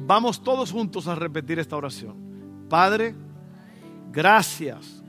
Vamos 0.04 0.42
todos 0.42 0.72
juntos 0.72 1.06
a 1.06 1.14
repetir 1.14 1.60
esta 1.60 1.76
oración. 1.76 2.16
Padre, 2.68 3.14
gracias 4.10 5.00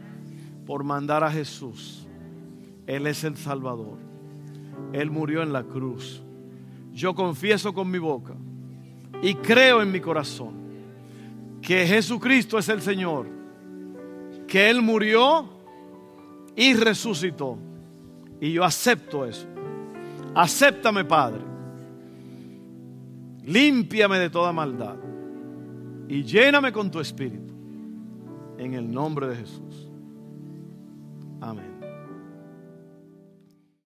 por 0.68 0.84
mandar 0.84 1.24
a 1.24 1.32
Jesús. 1.32 2.06
Él 2.86 3.08
es 3.08 3.24
el 3.24 3.38
Salvador. 3.38 3.98
Él 4.94 5.10
murió 5.10 5.42
en 5.42 5.52
la 5.52 5.64
cruz. 5.64 6.22
Yo 6.94 7.16
confieso 7.16 7.74
con 7.74 7.90
mi 7.90 7.98
boca 7.98 8.36
y 9.24 9.34
creo 9.34 9.82
en 9.82 9.92
mi 9.92 10.00
corazón 10.00 10.61
que 11.62 11.86
Jesucristo 11.86 12.58
es 12.58 12.70
el 12.70 12.82
Señor, 12.82 13.28
que 14.48 14.70
Él 14.70 14.82
murió 14.82 15.50
y 16.56 16.74
resucitó. 16.74 17.58
Y 18.40 18.54
yo 18.54 18.64
acepto 18.64 19.26
eso. 19.26 19.48
Acéptame, 20.34 21.06
Padre. 21.06 21.42
Límpiame 23.44 24.18
de 24.20 24.30
toda 24.30 24.52
maldad 24.52 24.96
y 26.08 26.24
lléname 26.24 26.72
con 26.72 26.92
tu 26.92 27.00
espíritu. 27.00 27.54
En 28.58 28.74
el 28.74 28.92
nombre 28.92 29.28
de 29.28 29.36
Jesús. 29.38 29.88
Amén. 31.40 31.71